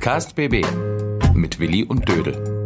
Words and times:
Podcast 0.00 0.34
BB 0.34 0.64
mit 1.34 1.60
Willi 1.60 1.84
und 1.84 2.08
Dödel. 2.08 2.64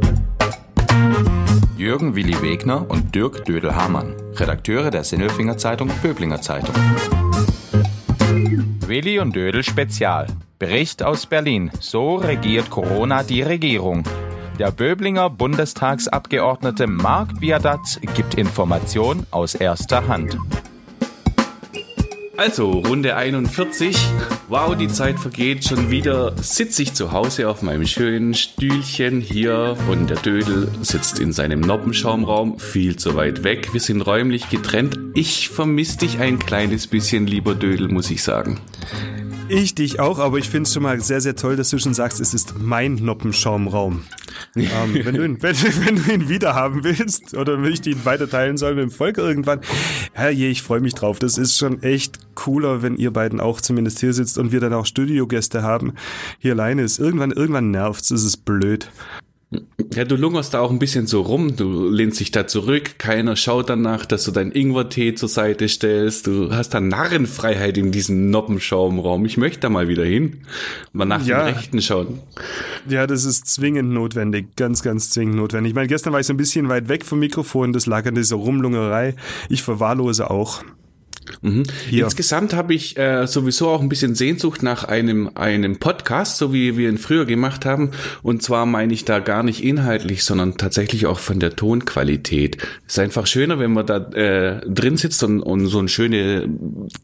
Jürgen 1.76 2.14
Willi 2.14 2.40
Wegner 2.40 2.88
und 2.88 3.12
Dirk 3.12 3.44
Dödel-Hamann, 3.44 4.14
Redakteure 4.36 4.92
der 4.92 5.02
Sinnelfinger 5.02 5.58
Zeitung 5.58 5.90
Böblinger 6.00 6.40
Zeitung. 6.40 6.72
Willi 8.86 9.18
und 9.18 9.34
Dödel 9.34 9.64
Spezial. 9.64 10.28
Bericht 10.60 11.02
aus 11.02 11.26
Berlin. 11.26 11.72
So 11.80 12.14
regiert 12.14 12.70
Corona 12.70 13.24
die 13.24 13.42
Regierung. 13.42 14.04
Der 14.60 14.70
Böblinger 14.70 15.28
Bundestagsabgeordnete 15.28 16.86
Marc 16.86 17.40
Biadatz 17.40 17.98
gibt 18.14 18.34
Information 18.34 19.26
aus 19.32 19.56
erster 19.56 20.06
Hand. 20.06 20.38
Also, 22.36 22.70
Runde 22.72 23.14
41. 23.14 23.96
Wow, 24.48 24.76
die 24.76 24.88
Zeit 24.88 25.20
vergeht. 25.20 25.64
Schon 25.64 25.90
wieder 25.90 26.34
sitze 26.36 26.82
ich 26.82 26.92
zu 26.92 27.12
Hause 27.12 27.48
auf 27.48 27.62
meinem 27.62 27.86
schönen 27.86 28.34
Stühlchen 28.34 29.20
hier 29.20 29.76
und 29.88 30.10
der 30.10 30.16
Dödel 30.16 30.68
sitzt 30.82 31.20
in 31.20 31.32
seinem 31.32 31.60
Noppenschaumraum 31.60 32.58
viel 32.58 32.96
zu 32.96 33.14
weit 33.14 33.44
weg. 33.44 33.72
Wir 33.72 33.80
sind 33.80 34.02
räumlich 34.02 34.50
getrennt. 34.50 34.98
Ich 35.14 35.48
vermisse 35.48 35.98
dich 35.98 36.18
ein 36.18 36.40
kleines 36.40 36.88
bisschen, 36.88 37.28
lieber 37.28 37.54
Dödel, 37.54 37.86
muss 37.86 38.10
ich 38.10 38.24
sagen. 38.24 38.60
Ich 39.48 39.74
dich 39.74 40.00
auch, 40.00 40.18
aber 40.18 40.38
ich 40.38 40.48
finde 40.48 40.66
es 40.66 40.72
schon 40.72 40.82
mal 40.82 41.00
sehr, 41.00 41.20
sehr 41.20 41.36
toll, 41.36 41.56
dass 41.56 41.70
du 41.70 41.78
schon 41.78 41.92
sagst, 41.92 42.18
es 42.18 42.32
ist 42.32 42.54
mein 42.58 42.94
Noppenschaumraum. 42.94 44.04
ähm, 44.56 44.94
wenn, 45.04 45.14
du 45.14 45.24
ihn, 45.24 45.42
wenn, 45.42 45.56
wenn, 45.56 45.96
du 45.96 46.12
ihn 46.12 46.28
wieder 46.28 46.54
haben 46.54 46.82
willst 46.82 47.34
oder 47.34 47.62
wenn 47.62 47.72
ich 47.72 47.86
ihn 47.86 48.04
weiter 48.04 48.28
teilen 48.28 48.56
soll 48.56 48.74
mit 48.74 48.84
dem 48.84 48.90
Volk 48.90 49.18
irgendwann, 49.18 49.60
herrje, 50.12 50.48
ich 50.48 50.62
freue 50.62 50.80
mich 50.80 50.94
drauf. 50.94 51.18
Das 51.18 51.36
ist 51.36 51.58
schon 51.58 51.82
echt 51.82 52.34
cooler, 52.34 52.82
wenn 52.82 52.96
ihr 52.96 53.12
beiden 53.12 53.38
auch 53.38 53.60
zumindest 53.60 54.00
hier 54.00 54.14
sitzt 54.14 54.38
und 54.38 54.50
wir 54.50 54.60
dann 54.60 54.72
auch 54.72 54.86
Studiogäste 54.86 55.62
haben. 55.62 55.92
Hier 56.38 56.52
alleine 56.52 56.82
ist 56.82 56.98
irgendwann, 56.98 57.30
irgendwann 57.30 57.70
nervt's, 57.70 58.10
ist 58.10 58.24
es 58.24 58.36
blöd. 58.36 58.90
Ja, 59.92 60.04
du 60.04 60.16
lungerst 60.16 60.54
da 60.54 60.60
auch 60.60 60.70
ein 60.70 60.78
bisschen 60.78 61.06
so 61.06 61.20
rum, 61.20 61.56
du 61.56 61.88
lehnst 61.88 62.20
dich 62.20 62.30
da 62.30 62.46
zurück, 62.46 62.98
keiner 62.98 63.36
schaut 63.36 63.70
danach, 63.70 64.06
dass 64.06 64.24
du 64.24 64.30
deinen 64.30 64.52
Ingwertee 64.52 65.14
zur 65.14 65.28
Seite 65.28 65.68
stellst, 65.68 66.26
du 66.26 66.52
hast 66.52 66.70
da 66.70 66.80
Narrenfreiheit 66.80 67.78
in 67.78 67.92
diesem 67.92 68.30
Noppenschaumraum. 68.30 69.24
Ich 69.24 69.36
möchte 69.36 69.60
da 69.60 69.68
mal 69.68 69.88
wieder 69.88 70.04
hin, 70.04 70.42
mal 70.92 71.04
nach 71.04 71.24
ja. 71.24 71.44
dem 71.44 71.54
Rechten 71.54 71.82
schauen. 71.82 72.20
Ja, 72.88 73.06
das 73.06 73.24
ist 73.24 73.46
zwingend 73.46 73.90
notwendig, 73.90 74.56
ganz, 74.56 74.82
ganz 74.82 75.10
zwingend 75.10 75.36
notwendig. 75.36 75.70
Ich 75.70 75.74
meine, 75.74 75.88
gestern 75.88 76.12
war 76.12 76.20
ich 76.20 76.26
so 76.26 76.32
ein 76.32 76.38
bisschen 76.38 76.68
weit 76.68 76.88
weg 76.88 77.04
vom 77.04 77.18
Mikrofon, 77.18 77.72
das 77.72 77.86
lag 77.86 78.06
an 78.06 78.14
dieser 78.14 78.36
Rumlungerei. 78.36 79.14
Ich 79.48 79.62
verwahrlose 79.62 80.30
auch. 80.30 80.62
Mhm. 81.42 81.64
Insgesamt 81.90 82.54
habe 82.54 82.74
ich 82.74 82.96
äh, 82.96 83.26
sowieso 83.26 83.68
auch 83.68 83.80
ein 83.80 83.88
bisschen 83.88 84.14
Sehnsucht 84.14 84.62
nach 84.62 84.84
einem, 84.84 85.30
einem 85.34 85.78
Podcast, 85.78 86.38
so 86.38 86.52
wie 86.52 86.76
wir 86.76 86.88
ihn 86.88 86.98
früher 86.98 87.24
gemacht 87.24 87.64
haben. 87.64 87.90
Und 88.22 88.42
zwar 88.42 88.66
meine 88.66 88.92
ich 88.92 89.04
da 89.04 89.18
gar 89.20 89.42
nicht 89.42 89.64
inhaltlich, 89.64 90.24
sondern 90.24 90.56
tatsächlich 90.56 91.06
auch 91.06 91.18
von 91.18 91.40
der 91.40 91.56
Tonqualität. 91.56 92.58
Es 92.86 92.94
ist 92.94 92.98
einfach 92.98 93.26
schöner, 93.26 93.58
wenn 93.58 93.72
man 93.72 93.86
da 93.86 93.96
äh, 93.96 94.60
drin 94.68 94.96
sitzt 94.96 95.22
und, 95.22 95.40
und 95.40 95.66
so 95.66 95.78
eine 95.78 95.88
schöne 95.88 96.48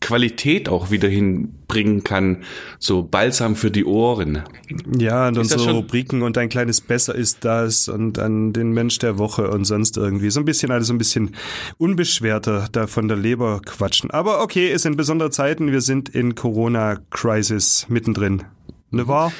Qualität 0.00 0.68
auch 0.68 0.90
wieder 0.90 1.08
hinbringen 1.08 2.04
kann. 2.04 2.44
So 2.78 3.02
balsam 3.02 3.56
für 3.56 3.70
die 3.70 3.84
Ohren. 3.84 4.42
Ja, 4.98 5.28
und 5.28 5.38
unsere 5.38 5.60
so 5.60 5.70
Rubriken 5.70 6.22
und 6.22 6.36
ein 6.38 6.48
kleines 6.48 6.80
Besser 6.80 7.14
ist 7.14 7.44
das 7.44 7.88
und 7.88 8.18
an 8.18 8.52
den 8.52 8.72
Mensch 8.72 8.98
der 8.98 9.18
Woche 9.18 9.50
und 9.50 9.64
sonst 9.64 9.96
irgendwie. 9.96 10.30
So 10.30 10.40
ein 10.40 10.44
bisschen 10.44 10.70
alles 10.70 10.90
so 10.90 10.94
ein 10.94 10.98
bisschen 10.98 11.36
unbeschwerter 11.78 12.68
da 12.72 12.86
von 12.86 13.08
der 13.08 13.16
Leber 13.16 13.60
quatschen. 13.64 14.09
Aber 14.12 14.42
okay, 14.42 14.70
es 14.72 14.82
sind 14.82 14.96
besondere 14.96 15.30
Zeiten. 15.30 15.70
Wir 15.70 15.80
sind 15.80 16.08
in 16.08 16.34
Corona-Crisis 16.34 17.86
mittendrin. 17.88 18.42
Ne 18.90 19.06
wahr? 19.06 19.32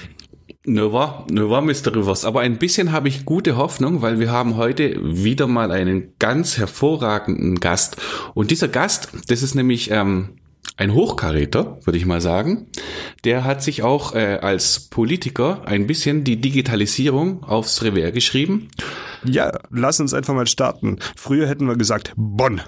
Ne 0.65 0.93
wahr, 0.93 1.27
ne 1.31 1.51
wahr, 1.51 1.63
Mr. 1.63 1.97
Rivers. 1.97 2.25
Aber 2.25 2.41
ein 2.41 2.59
bisschen 2.59 2.93
habe 2.93 3.09
ich 3.09 3.25
gute 3.25 3.57
Hoffnung, 3.57 4.03
weil 4.03 4.21
wir 4.21 4.31
haben 4.31 4.57
heute 4.57 4.97
wieder 5.03 5.49
mal 5.49 5.73
einen 5.73 6.13
ganz 6.19 6.57
hervorragenden 6.57 7.59
Gast. 7.59 7.97
Und 8.35 8.53
dieser 8.53 8.69
Gast, 8.69 9.09
das 9.27 9.43
ist 9.43 9.57
nämlich 9.57 9.91
ähm, 9.91 10.37
ein 10.77 10.95
Hochkaräter, 10.95 11.79
würde 11.85 11.99
ich 11.99 12.07
mal 12.07 12.21
sagen. 12.21 12.69
Der 13.25 13.43
hat 13.43 13.63
sich 13.63 13.83
auch 13.83 14.15
äh, 14.15 14.39
als 14.41 14.89
Politiker 14.89 15.63
ein 15.65 15.89
bisschen 15.89 16.23
die 16.23 16.41
Digitalisierung 16.41 17.43
aufs 17.43 17.83
Revers 17.83 18.13
geschrieben. 18.13 18.69
Ja, 19.25 19.51
lass 19.71 19.99
uns 19.99 20.15
einfach 20.15 20.35
mal 20.35 20.47
starten. 20.47 20.99
Früher 21.17 21.49
hätten 21.49 21.67
wir 21.67 21.77
gesagt 21.77 22.13
Bonn. 22.17 22.61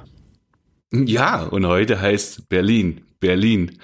Ja, 0.92 1.44
und 1.44 1.66
heute 1.66 2.00
heißt 2.00 2.48
Berlin, 2.48 3.00
Berlin. 3.18 3.78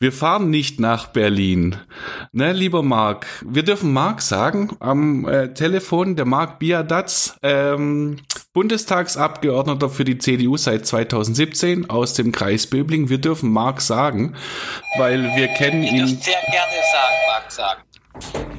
Wir 0.00 0.12
fahren 0.12 0.50
nicht 0.50 0.78
nach 0.78 1.08
Berlin. 1.08 1.76
Ne, 2.30 2.52
lieber 2.52 2.84
Marc, 2.84 3.26
wir 3.44 3.64
dürfen 3.64 3.92
Marc 3.92 4.22
sagen 4.22 4.76
am 4.78 5.26
äh, 5.26 5.52
Telefon, 5.54 6.14
der 6.14 6.24
Marc 6.24 6.60
Biadatz, 6.60 7.36
ähm, 7.42 8.18
Bundestagsabgeordneter 8.52 9.88
für 9.88 10.04
die 10.04 10.18
CDU 10.18 10.56
seit 10.56 10.86
2017 10.86 11.90
aus 11.90 12.14
dem 12.14 12.30
Kreis 12.30 12.68
Böbling. 12.68 13.08
Wir 13.08 13.18
dürfen 13.18 13.50
Marc 13.50 13.80
sagen, 13.80 14.34
weil 14.98 15.24
wir 15.36 15.48
kennen 15.48 15.82
ihn. 15.82 16.04
Ich 16.06 16.24
sehr 16.24 16.42
gerne 16.48 16.74
sagen, 16.92 17.16
Marc 17.28 17.50
sagen. 17.50 17.82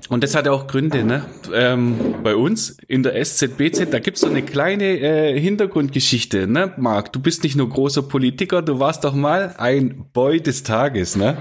Und 0.09 0.23
das 0.23 0.33
hat 0.33 0.47
auch 0.47 0.65
Gründe, 0.65 1.03
ne? 1.03 1.29
Ähm, 1.53 2.23
bei 2.23 2.35
uns 2.35 2.77
in 2.87 3.03
der 3.03 3.15
SZBZ, 3.15 3.91
da 3.91 3.99
gibt's 3.99 4.21
so 4.21 4.27
eine 4.27 4.41
kleine 4.41 4.85
äh, 4.85 5.39
Hintergrundgeschichte, 5.39 6.47
ne, 6.47 6.73
Marc? 6.77 7.13
Du 7.13 7.19
bist 7.19 7.43
nicht 7.43 7.55
nur 7.55 7.69
großer 7.69 8.01
Politiker, 8.01 8.63
du 8.63 8.79
warst 8.79 9.03
doch 9.03 9.13
mal 9.13 9.55
ein 9.57 10.09
Boy 10.11 10.41
des 10.41 10.63
Tages, 10.63 11.15
ne? 11.15 11.37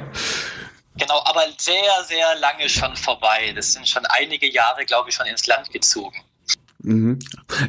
Genau, 0.99 1.23
aber 1.25 1.43
sehr, 1.57 2.05
sehr 2.07 2.27
lange 2.41 2.69
schon 2.69 2.95
vorbei. 2.97 3.53
Das 3.55 3.73
sind 3.73 3.89
schon 3.89 4.05
einige 4.07 4.51
Jahre, 4.51 4.85
glaube 4.85 5.09
ich, 5.09 5.15
schon 5.15 5.27
ins 5.27 5.47
Land 5.47 5.71
gezogen. 5.71 6.19
Mhm. 6.81 7.19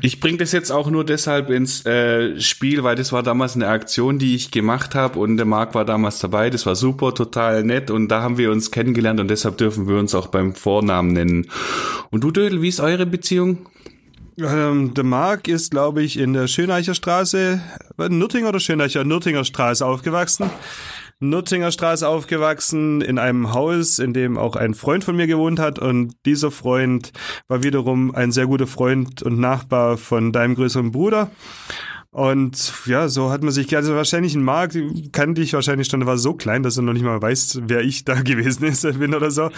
Ich 0.02 0.20
bringe 0.20 0.38
das 0.38 0.52
jetzt 0.52 0.72
auch 0.72 0.90
nur 0.90 1.03
deshalb 1.03 1.50
ins 1.50 1.84
äh, 1.86 2.40
Spiel, 2.40 2.84
weil 2.84 2.96
das 2.96 3.12
war 3.12 3.24
damals 3.24 3.56
eine 3.56 3.68
Aktion, 3.68 4.20
die 4.20 4.36
ich 4.36 4.52
gemacht 4.52 4.94
habe 4.94 5.18
und 5.18 5.38
der 5.38 5.47
Marc 5.47 5.74
war 5.74 5.84
damals 5.84 6.20
dabei. 6.20 6.50
Das 6.52 6.66
war 6.68 6.75
super, 6.75 7.16
total 7.16 7.64
nett 7.64 7.90
und 7.90 8.09
da 8.09 8.22
haben 8.22 8.38
wir 8.38 8.52
uns 8.52 8.70
kennengelernt 8.70 9.20
und 9.20 9.30
deshalb 9.30 9.58
dürfen 9.58 9.88
wir 9.88 9.97
uns 9.97 10.14
auch 10.14 10.28
beim 10.28 10.53
Vornamen 10.53 11.14
nennen. 11.14 11.47
Und 12.12 12.24
du 12.24 12.30
Dödel, 12.30 12.62
wie 12.62 12.68
ist 12.70 12.80
eure 12.80 13.08
Beziehung? 13.08 13.66
Ähm, 14.38 14.94
der 14.94 15.03
Marc 15.03 15.47
ist, 15.47 15.72
glaube 15.72 16.03
ich, 16.03 16.18
in 16.18 16.34
der 16.34 16.47
Schöneicher 16.47 16.94
Straße, 16.94 17.62
Nürtinger 17.97 18.50
oder 18.50 18.59
Schöneicher? 18.59 19.03
Nürtinger 19.03 19.44
Straße 19.44 19.86
aufgewachsen. 19.86 20.50
Nürtinger 21.22 21.72
Straße 21.72 22.07
aufgewachsen, 22.07 23.02
in 23.02 23.19
einem 23.19 23.53
Haus, 23.53 24.00
in 24.00 24.13
dem 24.13 24.38
auch 24.38 24.56
ein 24.56 24.74
Freund 24.74 25.03
von 25.03 25.18
mir 25.18 25.28
gewohnt 25.28 25.59
hat. 25.59 25.78
Und 25.78 26.13
dieser 26.25 26.50
Freund 26.50 27.12
war 27.47 27.62
wiederum 27.62 28.16
ein 28.16 28.31
sehr 28.31 28.47
guter 28.47 28.68
Freund 28.68 29.22
und 29.22 29.38
Nachbar 29.38 29.97
von 29.97 30.31
deinem 30.31 30.56
größeren 30.56 30.91
Bruder. 30.91 31.29
Und 32.12 32.74
ja, 32.88 33.08
so 33.08 33.29
hat 33.29 33.44
man 33.44 33.52
sich, 33.52 33.75
also 33.75 33.94
wahrscheinlich 33.94 34.34
ein 34.34 34.44
Markt, 34.44 34.75
kannte 35.12 35.41
ich 35.41 35.53
wahrscheinlich 35.53 35.90
schon, 35.90 36.06
war 36.08 36.18
so 36.18 36.34
klein, 36.34 36.63
dass 36.63 36.75
er 36.75 36.84
noch 36.84 36.94
nicht 36.94 37.03
mal 37.03 37.22
weiß, 37.22 37.63
wer 37.66 37.81
ich 37.81 38.03
da 38.03 38.13
gewesen 38.22 38.63
ist, 38.63 38.81
bin 38.97 39.13
oder 39.13 39.29
so. 39.29 39.50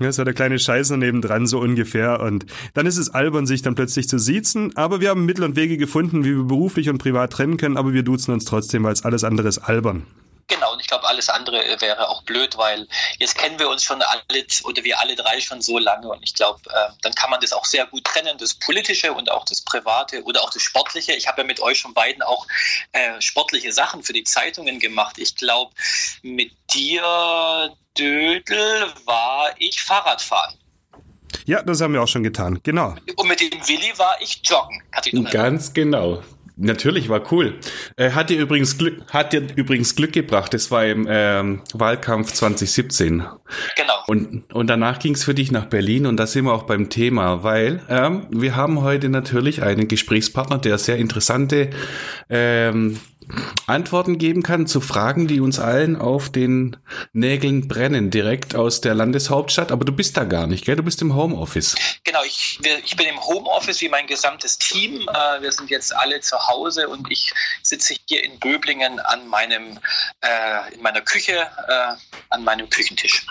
Ja, 0.00 0.10
so 0.10 0.24
der 0.24 0.32
kleine 0.32 0.58
Scheißer 0.58 0.96
nebendran, 0.96 1.46
so 1.46 1.60
ungefähr. 1.60 2.20
Und 2.20 2.46
dann 2.74 2.86
ist 2.86 2.96
es 2.96 3.10
albern, 3.10 3.46
sich 3.46 3.60
dann 3.60 3.74
plötzlich 3.74 4.08
zu 4.08 4.18
siezen. 4.18 4.74
Aber 4.76 5.00
wir 5.00 5.10
haben 5.10 5.26
Mittel 5.26 5.44
und 5.44 5.56
Wege 5.56 5.76
gefunden, 5.76 6.24
wie 6.24 6.36
wir 6.36 6.44
beruflich 6.44 6.88
und 6.88 6.98
privat 6.98 7.32
trennen 7.32 7.56
können, 7.56 7.76
aber 7.76 7.92
wir 7.92 8.04
duzen 8.04 8.32
uns 8.32 8.44
trotzdem, 8.44 8.84
weil 8.84 8.92
es 8.92 9.04
alles 9.04 9.24
andere 9.24 9.48
ist 9.48 9.58
albern. 9.58 10.04
Genau, 10.52 10.74
und 10.74 10.80
ich 10.80 10.86
glaube, 10.86 11.08
alles 11.08 11.30
andere 11.30 11.80
wäre 11.80 12.10
auch 12.10 12.22
blöd, 12.24 12.58
weil 12.58 12.86
jetzt 13.18 13.38
kennen 13.38 13.58
wir 13.58 13.70
uns 13.70 13.84
schon 13.84 14.02
alle 14.02 14.46
oder 14.64 14.84
wir 14.84 15.00
alle 15.00 15.16
drei 15.16 15.40
schon 15.40 15.62
so 15.62 15.78
lange 15.78 16.08
und 16.08 16.22
ich 16.22 16.34
glaube, 16.34 16.60
äh, 16.68 16.90
dann 17.00 17.14
kann 17.14 17.30
man 17.30 17.40
das 17.40 17.54
auch 17.54 17.64
sehr 17.64 17.86
gut 17.86 18.04
trennen, 18.04 18.36
das 18.36 18.52
Politische 18.52 19.14
und 19.14 19.30
auch 19.30 19.46
das 19.46 19.62
Private 19.62 20.22
oder 20.24 20.42
auch 20.42 20.50
das 20.50 20.60
Sportliche. 20.60 21.12
Ich 21.14 21.26
habe 21.26 21.40
ja 21.40 21.46
mit 21.46 21.60
euch 21.60 21.78
schon 21.78 21.94
beiden 21.94 22.22
auch 22.22 22.46
äh, 22.92 23.18
sportliche 23.20 23.72
Sachen 23.72 24.02
für 24.02 24.12
die 24.12 24.24
Zeitungen 24.24 24.78
gemacht. 24.78 25.16
Ich 25.18 25.36
glaube, 25.36 25.72
mit 26.22 26.52
dir, 26.74 27.74
Dödel, 27.96 28.92
war 29.06 29.54
ich 29.56 29.82
Fahrradfahren. 29.82 30.58
Ja, 31.46 31.62
das 31.62 31.80
haben 31.80 31.94
wir 31.94 32.02
auch 32.02 32.08
schon 32.08 32.22
getan, 32.22 32.60
genau. 32.62 32.94
Und 33.16 33.26
mit 33.26 33.40
dem 33.40 33.52
Willi 33.66 33.98
war 33.98 34.20
ich 34.20 34.42
joggen. 34.44 34.82
Ganz 35.30 35.72
genau. 35.72 36.22
Natürlich, 36.56 37.08
war 37.08 37.32
cool. 37.32 37.58
Äh, 37.96 38.10
hat 38.10 38.30
dir 38.30 38.38
übrigens 38.38 38.76
Glück, 38.76 39.02
hat 39.12 39.32
dir 39.32 39.46
übrigens 39.56 39.96
Glück 39.96 40.12
gebracht. 40.12 40.52
Das 40.52 40.70
war 40.70 40.84
im 40.84 41.06
ähm, 41.08 41.62
Wahlkampf 41.72 42.32
2017. 42.32 43.24
Genau. 43.76 43.92
Und, 44.06 44.52
und 44.52 44.66
danach 44.66 44.98
ging 44.98 45.14
es 45.14 45.24
für 45.24 45.34
dich 45.34 45.52
nach 45.52 45.66
Berlin 45.66 46.06
und 46.06 46.16
da 46.16 46.26
sind 46.26 46.44
wir 46.44 46.52
auch 46.52 46.64
beim 46.64 46.90
Thema, 46.90 47.42
weil 47.42 47.82
ähm, 47.88 48.26
wir 48.30 48.56
haben 48.56 48.82
heute 48.82 49.08
natürlich 49.08 49.62
einen 49.62 49.88
Gesprächspartner, 49.88 50.58
der 50.58 50.78
sehr 50.78 50.98
interessante 50.98 51.70
ähm, 52.28 52.98
Antworten 53.66 54.18
geben 54.18 54.42
kann 54.42 54.66
zu 54.66 54.80
Fragen, 54.80 55.26
die 55.26 55.40
uns 55.40 55.58
allen 55.58 55.96
auf 55.96 56.30
den 56.30 56.76
Nägeln 57.12 57.68
brennen, 57.68 58.10
direkt 58.10 58.54
aus 58.54 58.80
der 58.80 58.94
Landeshauptstadt. 58.94 59.72
Aber 59.72 59.84
du 59.84 59.92
bist 59.92 60.16
da 60.16 60.24
gar 60.24 60.46
nicht, 60.46 60.64
gell? 60.64 60.76
Du 60.76 60.82
bist 60.82 61.00
im 61.02 61.14
Homeoffice. 61.14 61.76
Genau, 62.04 62.20
ich, 62.24 62.58
ich 62.84 62.96
bin 62.96 63.06
im 63.06 63.20
Homeoffice 63.20 63.80
wie 63.80 63.88
mein 63.88 64.06
gesamtes 64.06 64.58
Team. 64.58 65.08
Äh, 65.08 65.42
wir 65.42 65.52
sind 65.52 65.70
jetzt 65.70 65.94
alle 65.94 66.20
zu 66.20 66.41
Hause 66.48 66.88
und 66.88 67.10
ich 67.10 67.32
sitze 67.62 67.94
hier 68.06 68.24
in 68.24 68.38
Böblingen 68.38 69.00
an 69.00 69.26
meinem, 69.28 69.78
äh, 70.20 70.74
in 70.74 70.82
meiner 70.82 71.00
Küche, 71.00 71.32
äh, 71.32 71.94
an 72.30 72.44
meinem 72.44 72.68
Küchentisch. 72.70 73.26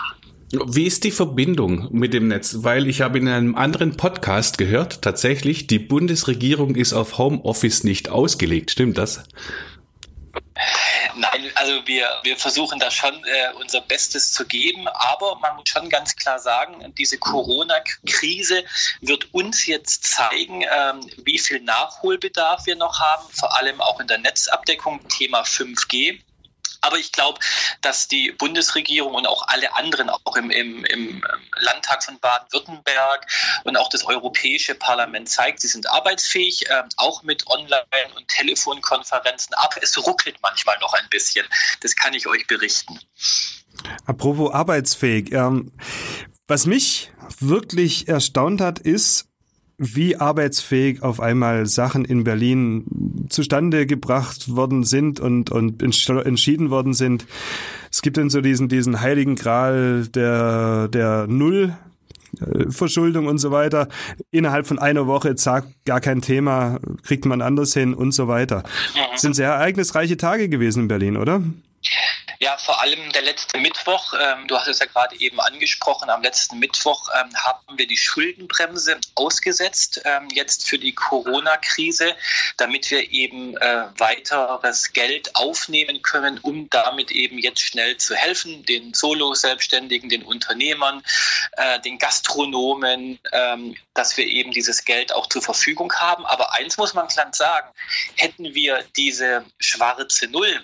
Wie 0.52 0.86
ist 0.86 1.04
die 1.04 1.12
Verbindung 1.12 1.88
mit 1.92 2.12
dem 2.12 2.28
Netz? 2.28 2.56
Weil 2.58 2.86
ich 2.86 3.00
habe 3.00 3.18
in 3.18 3.26
einem 3.26 3.54
anderen 3.54 3.96
Podcast 3.96 4.58
gehört, 4.58 5.00
tatsächlich, 5.00 5.66
die 5.66 5.78
Bundesregierung 5.78 6.74
ist 6.74 6.92
auf 6.92 7.16
Homeoffice 7.16 7.84
nicht 7.84 8.10
ausgelegt. 8.10 8.70
Stimmt 8.70 8.98
das? 8.98 9.24
Nein, 11.14 11.50
also 11.56 11.86
wir, 11.86 12.08
wir 12.22 12.36
versuchen 12.36 12.78
da 12.78 12.90
schon 12.90 13.14
äh, 13.24 13.52
unser 13.54 13.80
Bestes 13.80 14.32
zu 14.32 14.46
geben, 14.46 14.88
aber 14.88 15.38
man 15.40 15.56
muss 15.56 15.68
schon 15.68 15.88
ganz 15.88 16.16
klar 16.16 16.38
sagen, 16.38 16.92
diese 16.96 17.18
Corona-Krise 17.18 18.64
wird 19.00 19.32
uns 19.34 19.66
jetzt 19.66 20.04
zeigen, 20.04 20.62
ähm, 20.62 21.00
wie 21.24 21.38
viel 21.38 21.60
Nachholbedarf 21.60 22.66
wir 22.66 22.76
noch 22.76 22.98
haben, 22.98 23.28
vor 23.30 23.56
allem 23.56 23.80
auch 23.80 24.00
in 24.00 24.06
der 24.06 24.18
Netzabdeckung, 24.18 25.06
Thema 25.08 25.42
5G. 25.42 26.20
Aber 26.82 26.98
ich 26.98 27.12
glaube, 27.12 27.40
dass 27.80 28.08
die 28.08 28.32
Bundesregierung 28.32 29.14
und 29.14 29.26
auch 29.26 29.46
alle 29.48 29.74
anderen, 29.76 30.10
auch 30.10 30.36
im, 30.36 30.50
im, 30.50 30.84
im 30.84 31.24
Landtag 31.56 32.04
von 32.04 32.18
Baden-Württemberg 32.18 33.26
und 33.64 33.76
auch 33.76 33.88
das 33.88 34.04
Europäische 34.04 34.74
Parlament 34.74 35.28
zeigt, 35.28 35.60
sie 35.60 35.68
sind 35.68 35.88
arbeitsfähig, 35.88 36.68
äh, 36.68 36.82
auch 36.96 37.22
mit 37.22 37.46
Online- 37.46 38.14
und 38.16 38.28
Telefonkonferenzen. 38.28 39.54
Aber 39.54 39.82
es 39.82 39.96
ruckelt 40.06 40.36
manchmal 40.42 40.78
noch 40.80 40.92
ein 40.94 41.08
bisschen. 41.08 41.46
Das 41.80 41.96
kann 41.96 42.14
ich 42.14 42.26
euch 42.26 42.46
berichten. 42.46 42.98
Apropos 44.04 44.52
arbeitsfähig. 44.52 45.32
Ähm, 45.32 45.72
was 46.48 46.66
mich 46.66 47.10
wirklich 47.38 48.08
erstaunt 48.08 48.60
hat, 48.60 48.78
ist, 48.78 49.31
wie 49.82 50.16
arbeitsfähig 50.16 51.02
auf 51.02 51.20
einmal 51.20 51.66
Sachen 51.66 52.04
in 52.04 52.24
Berlin 52.24 53.26
zustande 53.28 53.86
gebracht 53.86 54.54
worden 54.54 54.84
sind 54.84 55.18
und, 55.18 55.50
und 55.50 55.82
entschieden 55.82 56.70
worden 56.70 56.94
sind. 56.94 57.26
Es 57.90 58.00
gibt 58.00 58.16
dann 58.16 58.30
so 58.30 58.40
diesen, 58.40 58.68
diesen 58.68 59.00
heiligen 59.00 59.34
Gral 59.34 60.06
der, 60.06 60.88
der 60.88 61.26
Null, 61.26 61.74
äh, 62.40 62.70
Verschuldung 62.70 63.26
und 63.26 63.38
so 63.38 63.50
weiter. 63.50 63.88
Innerhalb 64.30 64.66
von 64.66 64.78
einer 64.78 65.06
Woche, 65.06 65.34
zack, 65.34 65.66
gar 65.84 66.00
kein 66.00 66.22
Thema, 66.22 66.78
kriegt 67.02 67.26
man 67.26 67.42
anders 67.42 67.74
hin 67.74 67.92
und 67.92 68.12
so 68.12 68.28
weiter. 68.28 68.62
Das 69.12 69.20
sind 69.20 69.34
sehr 69.34 69.48
ereignisreiche 69.50 70.16
Tage 70.16 70.48
gewesen 70.48 70.82
in 70.84 70.88
Berlin, 70.88 71.16
oder? 71.16 71.42
Ja, 72.42 72.58
vor 72.58 72.82
allem 72.82 73.12
der 73.12 73.22
letzte 73.22 73.56
Mittwoch, 73.58 74.14
ähm, 74.20 74.48
du 74.48 74.58
hast 74.58 74.66
es 74.66 74.80
ja 74.80 74.86
gerade 74.86 75.14
eben 75.20 75.40
angesprochen, 75.40 76.10
am 76.10 76.22
letzten 76.22 76.58
Mittwoch 76.58 77.08
ähm, 77.14 77.32
haben 77.36 77.78
wir 77.78 77.86
die 77.86 77.96
Schuldenbremse 77.96 78.98
ausgesetzt, 79.14 80.02
ähm, 80.04 80.26
jetzt 80.32 80.68
für 80.68 80.76
die 80.76 80.92
Corona-Krise, 80.92 82.16
damit 82.56 82.90
wir 82.90 83.12
eben 83.12 83.56
äh, 83.58 83.84
weiteres 83.96 84.92
Geld 84.92 85.36
aufnehmen 85.36 86.02
können, 86.02 86.40
um 86.42 86.68
damit 86.68 87.12
eben 87.12 87.38
jetzt 87.38 87.60
schnell 87.60 87.96
zu 87.98 88.16
helfen, 88.16 88.66
den 88.66 88.92
Solo-Selbstständigen, 88.92 90.08
den 90.08 90.24
Unternehmern, 90.24 91.04
äh, 91.52 91.78
den 91.82 91.98
Gastronomen, 91.98 93.20
ähm, 93.30 93.76
dass 93.94 94.16
wir 94.16 94.26
eben 94.26 94.50
dieses 94.50 94.84
Geld 94.84 95.14
auch 95.14 95.28
zur 95.28 95.42
Verfügung 95.42 95.92
haben. 95.92 96.26
Aber 96.26 96.52
eins 96.54 96.76
muss 96.76 96.92
man 96.92 97.06
klar 97.06 97.28
sagen, 97.30 97.68
hätten 98.16 98.52
wir 98.52 98.84
diese 98.96 99.44
schwarze 99.60 100.26
Null 100.26 100.60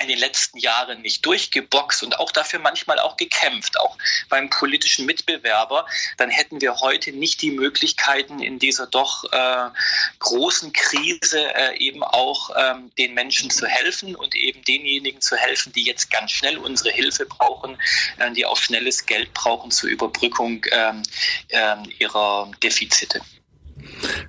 in 0.00 0.08
den 0.08 0.18
letzten 0.18 0.58
Jahren 0.58 1.02
nicht 1.02 1.24
durchgeboxt 1.24 2.02
und 2.02 2.18
auch 2.18 2.30
dafür 2.30 2.60
manchmal 2.60 2.98
auch 2.98 3.16
gekämpft, 3.16 3.78
auch 3.80 3.96
beim 4.28 4.50
politischen 4.50 5.06
Mitbewerber, 5.06 5.86
dann 6.16 6.30
hätten 6.30 6.60
wir 6.60 6.80
heute 6.80 7.12
nicht 7.12 7.42
die 7.42 7.50
Möglichkeiten 7.50 8.40
in 8.40 8.58
dieser 8.58 8.86
doch 8.86 9.24
äh, 9.32 9.70
großen 10.18 10.72
Krise 10.72 11.54
äh, 11.54 11.76
eben 11.78 12.02
auch 12.02 12.50
ähm, 12.56 12.90
den 12.96 13.14
Menschen 13.14 13.50
zu 13.50 13.66
helfen 13.66 14.14
und 14.14 14.34
eben 14.34 14.62
denjenigen 14.64 15.20
zu 15.20 15.36
helfen, 15.36 15.72
die 15.72 15.82
jetzt 15.82 16.10
ganz 16.10 16.30
schnell 16.30 16.58
unsere 16.58 16.90
Hilfe 16.90 17.26
brauchen, 17.26 17.78
äh, 18.18 18.30
die 18.32 18.46
auch 18.46 18.56
schnelles 18.56 19.06
Geld 19.06 19.32
brauchen 19.34 19.70
zur 19.70 19.88
Überbrückung 19.88 20.64
ähm, 20.70 21.02
ähm, 21.50 21.92
ihrer 21.98 22.50
Defizite. 22.62 23.20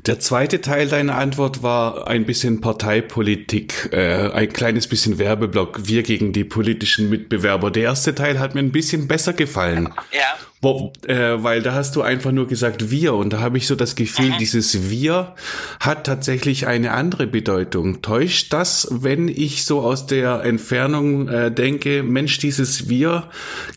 Der 0.06 0.20
zweite 0.20 0.62
Teil 0.62 0.88
deiner 0.88 1.16
Antwort 1.16 1.64
war 1.64 2.08
ein 2.08 2.26
bisschen 2.26 2.62
Parteipolitik, 2.62 3.90
äh, 3.92 4.30
ein 4.32 4.52
kleines 4.52 4.88
bisschen 4.88 5.20
Werbeblock, 5.20 5.82
wir 5.88 6.04
gegen 6.04 6.34
die 6.34 6.44
politischen 6.44 7.10
Mitbewerber. 7.10 7.72
Der 7.72 7.84
erste 7.84 8.16
Teil 8.16 8.40
hat 8.40 8.56
mir 8.56 8.62
ein 8.62 8.72
bisschen 8.72 9.08
besser 9.08 9.34
gefallen. 9.34 9.90
Ja. 10.12 10.22
Wo, 10.62 10.92
äh, 11.08 11.42
weil 11.42 11.62
da 11.62 11.74
hast 11.74 11.96
du 11.96 12.02
einfach 12.02 12.34
nur 12.34 12.48
gesagt 12.48 12.92
wir 12.92 13.14
und 13.14 13.32
da 13.32 13.40
habe 13.40 13.58
ich 13.58 13.66
so 13.66 13.76
das 13.76 13.96
Gefühl, 13.96 14.32
mhm. 14.32 14.38
dieses 14.40 14.90
wir 14.90 15.36
hat 15.80 16.06
tatsächlich 16.06 16.68
eine 16.68 16.92
andere 16.92 17.28
Bedeutung. 17.28 18.02
Täuscht 18.02 18.52
das, 18.52 18.88
wenn 18.92 19.30
ich 19.30 19.64
so 19.64 19.80
aus 19.82 20.06
der 20.06 20.44
Entfernung 20.44 21.30
äh, 21.30 21.50
denke, 21.50 22.04
Mensch, 22.04 22.40
dieses 22.40 22.90
wir 22.90 23.30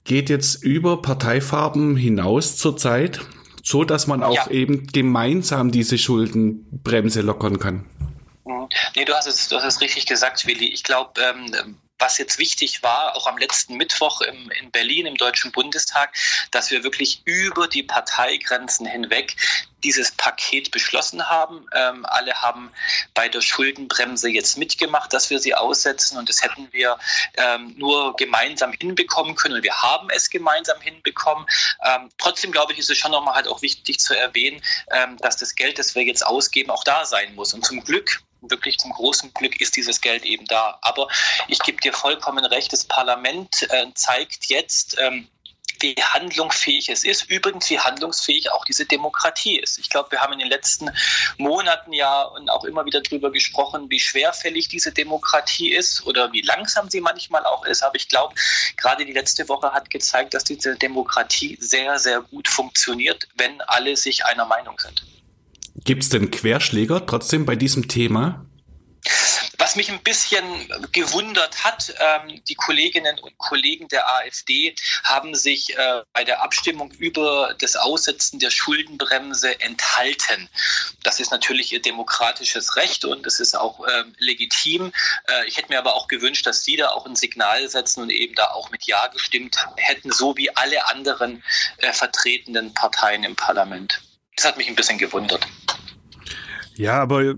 geht 0.05 0.29
jetzt 0.29 0.65
über 0.65 1.01
Parteifarben 1.03 1.97
hinaus 1.97 2.57
zurzeit? 2.57 3.21
So 3.63 3.85
dass 3.85 4.07
man 4.07 4.23
auch 4.23 4.35
ja. 4.35 4.51
eben 4.51 4.87
gemeinsam 4.89 5.71
diese 5.71 5.99
Schuldenbremse 5.99 7.21
lockern 7.23 7.59
kann. 7.59 7.85
Mhm. 8.45 8.69
Nee, 8.97 9.05
du 9.05 9.15
hast 9.15 9.27
es, 9.27 9.49
du 9.49 9.57
hast 9.57 9.65
es 9.65 9.81
richtig 9.81 10.07
gesagt, 10.07 10.47
Willi. 10.47 10.67
Ich 10.67 10.83
glaube, 10.83 11.13
ähm, 11.21 11.77
was 12.03 12.19
jetzt 12.19 12.39
wichtig 12.39 12.83
war, 12.83 13.15
auch 13.15 13.29
am 13.29 13.39
letzten 13.39 13.77
Mittwoch 13.77 14.23
im, 14.23 14.51
in 14.51 14.73
Berlin 14.73 15.07
im 15.07 15.17
Deutschen 15.17 15.53
Bundestag, 15.53 16.13
dass 16.51 16.73
wir 16.73 16.83
wirklich 16.83 17.23
über 17.25 17.69
die 17.69 17.85
Parteigrenzen 17.85 18.87
hinweg 18.87 19.37
dieses 19.85 20.11
Paket 20.11 20.73
beschlossen 20.73 21.29
haben. 21.29 21.65
Ähm, 21.73 22.05
alle 22.05 22.35
haben 22.35 22.73
bei 23.15 23.29
der 23.29 23.41
Schuldenbremse 23.41 24.29
jetzt 24.29 24.59
mitgemacht, 24.59 25.13
dass 25.13 25.31
wir 25.31 25.39
sie 25.39 25.55
aussetzen 25.55 26.19
und 26.19 26.29
das 26.29 26.43
hätten 26.43 26.69
wir 26.73 26.99
ähm, 27.37 27.75
nur 27.77 28.17
gemeinsam 28.17 28.73
hinbekommen 28.73 29.37
können 29.37 29.55
und 29.55 29.63
wir 29.63 29.81
haben 29.81 30.11
es 30.11 30.29
gemeinsam 30.29 30.81
hinbekommen. 30.81 31.47
Ähm, 31.85 32.09
trotzdem 32.19 32.51
glaube 32.51 32.73
ich, 32.73 32.81
ist 32.81 32.91
es 32.91 32.99
schon 32.99 33.13
nochmal 33.13 33.37
halt 33.37 33.47
auch 33.47 33.63
wichtig 33.63 34.01
zu 34.01 34.19
erwähnen, 34.19 34.61
ähm, 34.91 35.19
dass 35.19 35.37
das 35.37 35.55
Geld, 35.55 35.79
das 35.79 35.95
wir 35.95 36.03
jetzt 36.03 36.27
ausgeben, 36.27 36.71
auch 36.71 36.83
da 36.83 37.05
sein 37.05 37.37
muss. 37.37 37.55
Und 37.55 37.65
zum 37.65 37.85
Glück 37.85 38.21
wirklich 38.43 38.79
zum 38.79 38.93
großen 38.93 39.33
Glück 39.35 39.61
ist 39.61 39.77
dieses 39.77 40.01
Geld 40.01 40.25
eben 40.25 40.47
da. 40.47 40.79
Aber 40.83 41.09
ich 41.49 41.59
gebe 41.61 41.81
dir 41.81 41.93
vollkommen 41.93 42.45
recht, 42.45 42.73
das 42.73 42.85
Parlament 42.85 43.67
äh, 43.71 43.87
zeigt 43.95 44.47
jetzt, 44.47 44.97
ähm, 45.01 45.29
wie 45.83 45.95
handlungsfähig 45.95 46.89
es 46.89 47.05
ist. 47.05 47.25
Übrigens, 47.25 47.69
wie 47.69 47.79
handlungsfähig 47.79 48.53
auch 48.53 48.65
diese 48.65 48.87
Demokratie 48.87 49.59
ist. 49.59 49.79
Ich 49.79 49.91
glaube, 49.91 50.13
wir 50.13 50.21
haben 50.21 50.33
in 50.33 50.39
den 50.39 50.49
letzten 50.49 50.91
Monaten 51.39 51.93
ja 51.93 52.23
und 52.23 52.49
auch 52.49 52.65
immer 52.65 52.85
wieder 52.85 53.01
darüber 53.01 53.31
gesprochen, 53.31 53.91
wie 53.91 54.01
schwerfällig 54.01 54.69
diese 54.69 54.93
Demokratie 54.93 55.73
ist 55.73 56.07
oder 56.07 56.33
wie 56.33 56.43
langsam 56.43 56.89
sie 56.89 57.01
manchmal 57.01 57.45
auch 57.45 57.65
ist. 57.65 57.83
Aber 57.83 57.97
ich 57.97 58.09
glaube, 58.09 58.35
gerade 58.77 59.05
die 59.05 59.13
letzte 59.13 59.49
Woche 59.49 59.73
hat 59.73 59.91
gezeigt, 59.91 60.35
dass 60.35 60.45
diese 60.45 60.77
Demokratie 60.77 61.59
sehr, 61.61 61.99
sehr 61.99 62.21
gut 62.21 62.49
funktioniert, 62.49 63.29
wenn 63.35 63.61
alle 63.63 63.97
sich 63.97 64.25
einer 64.25 64.47
Meinung 64.47 64.79
sind. 64.79 65.05
Gibt 65.85 66.05
es 66.05 66.09
denn 66.11 66.31
Querschläger 66.31 67.07
trotzdem 67.07 67.45
bei 67.45 67.57
diesem 67.57 67.89
Thema? 67.89 68.47
Was 69.59 69.77
mich 69.77 69.91
ein 69.91 70.03
bisschen 70.03 70.45
gewundert 70.93 71.65
hat, 71.65 71.95
ähm, 71.99 72.43
die 72.49 72.55
Kolleginnen 72.55 73.19
und 73.19 73.37
Kollegen 73.39 73.89
der 73.89 74.09
AfD 74.17 74.75
haben 75.05 75.35
sich 75.35 75.77
äh, 75.77 76.03
bei 76.13 76.25
der 76.25 76.43
Abstimmung 76.43 76.91
über 76.93 77.55
das 77.59 77.77
Aussetzen 77.77 78.39
der 78.39 78.51
Schuldenbremse 78.51 79.61
enthalten. 79.61 80.49
Das 81.03 81.21
ist 81.21 81.31
natürlich 81.31 81.73
ihr 81.73 81.83
demokratisches 81.83 82.77
Recht 82.77 83.05
und 83.05 83.27
es 83.27 83.41
ist 83.41 83.55
auch 83.57 83.87
ähm, 83.89 84.15
legitim. 84.19 84.93
Äh, 85.29 85.47
ich 85.47 85.57
hätte 85.57 85.69
mir 85.69 85.79
aber 85.79 85.95
auch 85.95 86.07
gewünscht, 86.09 86.47
dass 86.47 86.65
Sie 86.65 86.77
da 86.77 86.89
auch 86.91 87.07
ein 87.07 87.17
Signal 87.17 87.69
setzen 87.69 88.03
und 88.03 88.11
eben 88.11 88.35
da 88.35 88.51
auch 88.51 88.71
mit 88.71 88.87
Ja 88.87 89.09
gestimmt 89.09 89.65
hätten, 89.77 90.13
so 90.13 90.37
wie 90.37 90.55
alle 90.57 90.87
anderen 90.89 91.43
äh, 91.79 91.93
vertretenen 91.93 92.75
Parteien 92.75 93.25
im 93.25 93.37
Parlament. 93.37 94.01
Das 94.37 94.47
hat 94.47 94.57
mich 94.57 94.69
ein 94.69 94.75
bisschen 94.75 94.99
gewundert. 94.99 95.47
Ja, 96.75 97.01
aber 97.01 97.35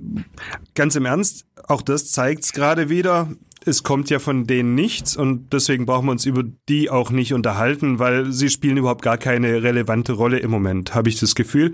ganz 0.75 0.95
im 0.97 1.07
Ernst, 1.07 1.47
auch 1.67 1.83
das 1.83 2.11
zeigt 2.13 2.45
es 2.45 2.53
gerade 2.53 2.89
wieder. 2.89 3.29
Es 3.67 3.83
kommt 3.83 4.11
ja 4.11 4.19
von 4.19 4.47
denen 4.47 4.75
nichts 4.75 5.17
und 5.17 5.53
deswegen 5.53 5.87
brauchen 5.87 6.07
wir 6.07 6.13
uns 6.13 6.27
über 6.27 6.45
die 6.69 6.91
auch 6.91 7.11
nicht 7.11 7.33
unterhalten, 7.33 7.99
weil 7.99 8.31
sie 8.31 8.51
spielen 8.51 8.77
überhaupt 8.77 9.03
gar 9.03 9.17
keine 9.17 9.63
relevante 9.63 10.13
Rolle 10.13 10.39
im 10.39 10.51
Moment, 10.51 10.95
habe 10.95 11.09
ich 11.09 11.19
das 11.19 11.35
Gefühl. 11.35 11.73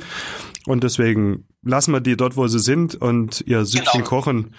Und 0.66 0.84
deswegen 0.84 1.48
lassen 1.62 1.92
wir 1.92 2.00
die 2.00 2.16
dort, 2.16 2.36
wo 2.36 2.46
sie 2.46 2.60
sind 2.60 2.94
und 2.94 3.42
ihr 3.46 3.64
Süppchen 3.64 4.00
genau. 4.00 4.08
kochen. 4.08 4.54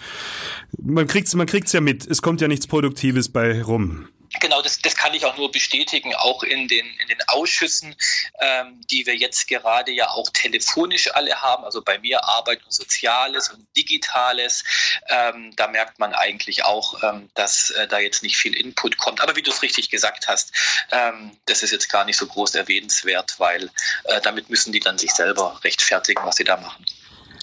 Man 0.77 1.07
kriegt's, 1.07 1.33
man 1.33 1.47
kriegt's 1.47 1.71
ja 1.71 1.79
mit. 1.79 2.05
Es 2.05 2.21
kommt 2.21 2.41
ja 2.41 2.49
nichts 2.49 2.67
Produktives 2.67 3.29
bei 3.29 3.63
rum. 3.63 4.07
Genau, 4.39 4.61
das, 4.61 4.79
das 4.79 4.95
kann 4.95 5.13
ich 5.13 5.25
auch 5.25 5.37
nur 5.37 5.51
bestätigen, 5.51 6.15
auch 6.15 6.43
in 6.43 6.67
den, 6.67 6.85
in 6.85 7.07
den 7.09 7.17
Ausschüssen, 7.27 7.95
ähm, 8.39 8.79
die 8.89 9.05
wir 9.05 9.15
jetzt 9.15 9.47
gerade 9.47 9.91
ja 9.91 10.09
auch 10.09 10.29
telefonisch 10.29 11.13
alle 11.13 11.41
haben, 11.41 11.65
also 11.65 11.81
bei 11.81 11.99
mir 11.99 12.23
Arbeit 12.23 12.63
und 12.63 12.71
Soziales 12.71 13.49
und 13.49 13.67
Digitales, 13.75 14.63
ähm, 15.09 15.53
da 15.57 15.67
merkt 15.67 15.99
man 15.99 16.13
eigentlich 16.13 16.63
auch, 16.63 17.03
ähm, 17.03 17.29
dass 17.35 17.71
äh, 17.71 17.87
da 17.87 17.99
jetzt 17.99 18.23
nicht 18.23 18.37
viel 18.37 18.55
Input 18.55 18.97
kommt. 18.97 19.21
Aber 19.21 19.35
wie 19.35 19.41
du 19.41 19.51
es 19.51 19.61
richtig 19.61 19.89
gesagt 19.89 20.27
hast, 20.27 20.53
ähm, 20.91 21.31
das 21.45 21.61
ist 21.61 21.71
jetzt 21.71 21.89
gar 21.89 22.05
nicht 22.05 22.17
so 22.17 22.25
groß 22.25 22.55
erwähnenswert, 22.55 23.35
weil 23.37 23.69
äh, 24.05 24.21
damit 24.21 24.49
müssen 24.49 24.71
die 24.71 24.79
dann 24.79 24.97
sich 24.97 25.11
selber 25.11 25.59
rechtfertigen, 25.63 26.23
was 26.23 26.37
sie 26.37 26.45
da 26.45 26.55
machen. 26.55 26.85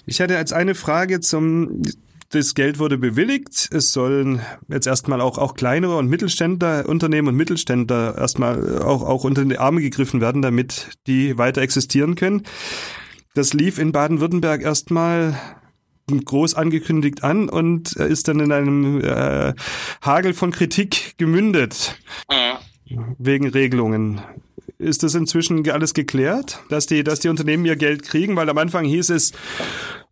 Ich 0.07 0.21
hatte 0.21 0.37
als 0.37 0.53
eine 0.53 0.73
Frage 0.73 1.19
zum 1.19 1.83
das 2.29 2.53
Geld 2.53 2.79
wurde 2.79 2.97
bewilligt. 2.97 3.69
Es 3.71 3.91
sollen 3.91 4.41
jetzt 4.67 4.87
erstmal 4.87 5.21
auch, 5.21 5.37
auch 5.37 5.55
kleinere 5.55 5.97
und 5.97 6.07
Mittelständler, 6.07 6.87
Unternehmen 6.87 7.29
und 7.29 7.35
Mittelständler 7.35 8.17
erstmal 8.17 8.81
auch, 8.81 9.01
auch 9.01 9.23
unter 9.23 9.43
die 9.45 9.57
Arme 9.57 9.81
gegriffen 9.81 10.21
werden, 10.21 10.41
damit 10.41 10.89
die 11.07 11.37
weiter 11.37 11.61
existieren 11.61 12.15
können. 12.15 12.43
Das 13.33 13.53
lief 13.53 13.79
in 13.79 13.91
Baden-Württemberg 13.91 14.61
erstmal 14.61 15.39
groß 16.07 16.55
angekündigt 16.55 17.23
an 17.23 17.49
und 17.49 17.93
ist 17.93 18.27
dann 18.27 18.39
in 18.39 18.51
einem 18.51 19.01
äh, 19.01 19.53
Hagel 20.01 20.33
von 20.33 20.51
Kritik 20.51 21.15
gemündet. 21.17 21.99
Mhm. 22.29 23.15
Wegen 23.19 23.47
Regelungen. 23.47 24.21
Ist 24.79 25.03
das 25.03 25.13
inzwischen 25.13 25.69
alles 25.69 25.93
geklärt, 25.93 26.63
dass 26.69 26.85
die, 26.85 27.03
dass 27.03 27.19
die 27.19 27.29
Unternehmen 27.29 27.65
ihr 27.65 27.75
Geld 27.75 28.03
kriegen? 28.03 28.35
Weil 28.35 28.49
am 28.49 28.57
Anfang 28.57 28.85
hieß 28.85 29.09
es, 29.11 29.33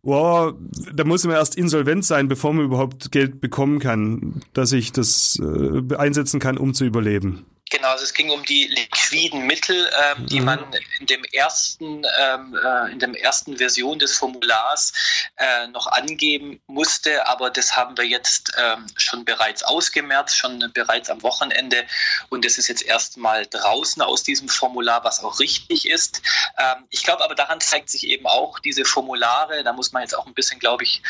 wow, 0.08 0.54
da 0.94 1.04
muss 1.04 1.24
man 1.24 1.36
erst 1.36 1.56
insolvent 1.56 2.04
sein, 2.04 2.28
bevor 2.28 2.52
man 2.52 2.64
überhaupt 2.64 3.12
Geld 3.12 3.40
bekommen 3.40 3.78
kann, 3.78 4.40
dass 4.54 4.72
ich 4.72 4.90
das 4.90 5.38
äh, 5.40 5.94
einsetzen 5.94 6.40
kann, 6.40 6.56
um 6.56 6.74
zu 6.74 6.84
überleben. 6.84 7.44
Genau, 7.70 7.88
also 7.88 8.04
es 8.04 8.14
ging 8.14 8.30
um 8.30 8.44
die 8.44 8.66
liquiden 8.66 9.46
Mittel, 9.46 9.90
ähm, 10.02 10.26
die 10.26 10.40
mhm. 10.40 10.46
man 10.46 10.76
in 11.00 11.06
dem 11.06 11.24
ersten, 11.24 12.04
ähm, 12.18 12.58
äh, 12.62 12.92
in 12.92 12.98
dem 12.98 13.14
ersten 13.14 13.58
Version 13.58 13.98
des 13.98 14.16
Formulars 14.16 14.92
äh, 15.36 15.66
noch 15.68 15.86
angeben 15.86 16.60
musste, 16.66 17.26
aber 17.26 17.50
das 17.50 17.76
haben 17.76 17.96
wir 17.98 18.04
jetzt 18.04 18.52
ähm, 18.58 18.86
schon 18.96 19.24
bereits 19.24 19.62
ausgemerzt, 19.62 20.36
schon 20.36 20.70
bereits 20.72 21.10
am 21.10 21.22
Wochenende 21.22 21.86
und 22.30 22.44
das 22.44 22.56
ist 22.56 22.68
jetzt 22.68 22.82
erstmal 22.82 23.46
draußen 23.46 24.00
aus 24.00 24.22
diesem 24.22 24.48
Formular, 24.48 25.04
was 25.04 25.22
auch 25.22 25.38
richtig 25.38 25.88
ist. 25.88 26.22
Ähm, 26.58 26.84
ich 26.88 27.02
glaube 27.02 27.22
aber 27.22 27.34
daran 27.34 27.60
zeigt 27.60 27.90
sich 27.90 28.06
eben 28.06 28.26
auch 28.26 28.58
diese 28.60 28.84
Formulare, 28.86 29.62
da 29.62 29.74
muss 29.74 29.92
man 29.92 30.02
jetzt 30.02 30.16
auch 30.16 30.26
ein 30.26 30.34
bisschen, 30.34 30.58
glaube 30.58 30.84
ich, 30.84 31.02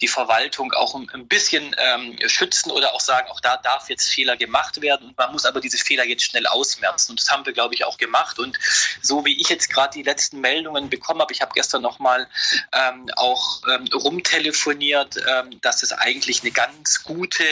die 0.00 0.08
Verwaltung 0.08 0.72
auch 0.72 0.94
ein, 0.94 1.26
bisschen 1.26 1.74
ähm, 1.78 2.16
schützen 2.26 2.70
oder 2.70 2.94
auch 2.94 3.00
sagen, 3.00 3.28
auch 3.30 3.40
da 3.40 3.56
darf 3.56 3.88
jetzt 3.88 4.08
Fehler 4.08 4.36
gemacht 4.36 4.80
werden 4.80 5.08
und 5.08 5.18
man 5.18 5.32
muss 5.32 5.44
aber 5.44 5.60
diese 5.60 5.78
Fehler 5.78 6.05
jetzt 6.06 6.24
schnell 6.24 6.46
ausmerzen. 6.46 7.12
Und 7.12 7.20
das 7.20 7.30
haben 7.30 7.46
wir, 7.46 7.52
glaube 7.52 7.74
ich, 7.74 7.84
auch 7.84 7.98
gemacht. 7.98 8.38
Und 8.38 8.58
so 9.02 9.24
wie 9.24 9.40
ich 9.40 9.48
jetzt 9.48 9.72
gerade 9.72 9.92
die 9.92 10.02
letzten 10.02 10.40
Meldungen 10.40 10.88
bekommen 10.88 11.20
habe, 11.20 11.32
ich 11.32 11.40
habe 11.40 11.52
gestern 11.54 11.82
nochmal 11.82 12.28
ähm, 12.72 13.10
auch 13.16 13.62
ähm, 13.68 13.86
rumtelefoniert, 13.92 15.16
ähm, 15.16 15.60
dass 15.60 15.82
es 15.82 15.92
eigentlich 15.92 16.42
eine 16.42 16.50
ganz 16.50 17.02
gute 17.02 17.44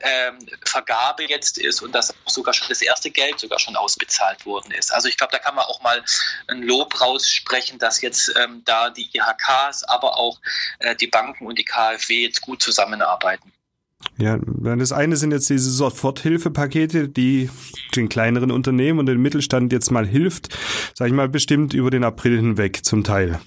ähm, 0.00 0.38
Vergabe 0.64 1.28
jetzt 1.28 1.58
ist 1.58 1.82
und 1.82 1.92
dass 1.92 2.14
sogar 2.26 2.54
schon 2.54 2.68
das 2.68 2.82
erste 2.82 3.10
Geld 3.10 3.40
sogar 3.40 3.58
schon 3.58 3.76
ausbezahlt 3.76 4.46
worden 4.46 4.72
ist. 4.72 4.92
Also 4.92 5.08
ich 5.08 5.16
glaube, 5.16 5.32
da 5.32 5.38
kann 5.38 5.54
man 5.54 5.64
auch 5.64 5.80
mal 5.82 6.04
ein 6.48 6.62
Lob 6.62 7.00
raussprechen, 7.00 7.78
dass 7.78 8.00
jetzt 8.00 8.32
ähm, 8.36 8.62
da 8.64 8.90
die 8.90 9.10
IHKs, 9.12 9.84
aber 9.84 10.16
auch 10.16 10.40
äh, 10.78 10.94
die 10.96 11.06
Banken 11.06 11.46
und 11.46 11.58
die 11.58 11.64
KfW 11.64 12.22
jetzt 12.22 12.40
gut 12.40 12.62
zusammenarbeiten. 12.62 13.52
Ja, 14.16 14.38
das 14.38 14.92
eine 14.92 15.16
sind 15.16 15.32
jetzt 15.32 15.48
diese 15.48 15.70
Soforthilfepakete, 15.70 17.08
die 17.08 17.48
den 17.96 18.08
kleineren 18.08 18.50
Unternehmen 18.50 18.98
und 18.98 19.06
den 19.06 19.20
Mittelstand 19.20 19.72
jetzt 19.72 19.90
mal 19.90 20.06
hilft, 20.06 20.56
sag 20.94 21.08
ich 21.08 21.14
mal, 21.14 21.28
bestimmt 21.28 21.72
über 21.72 21.90
den 21.90 22.04
April 22.04 22.36
hinweg 22.36 22.84
zum 22.84 23.02
Teil. 23.02 23.40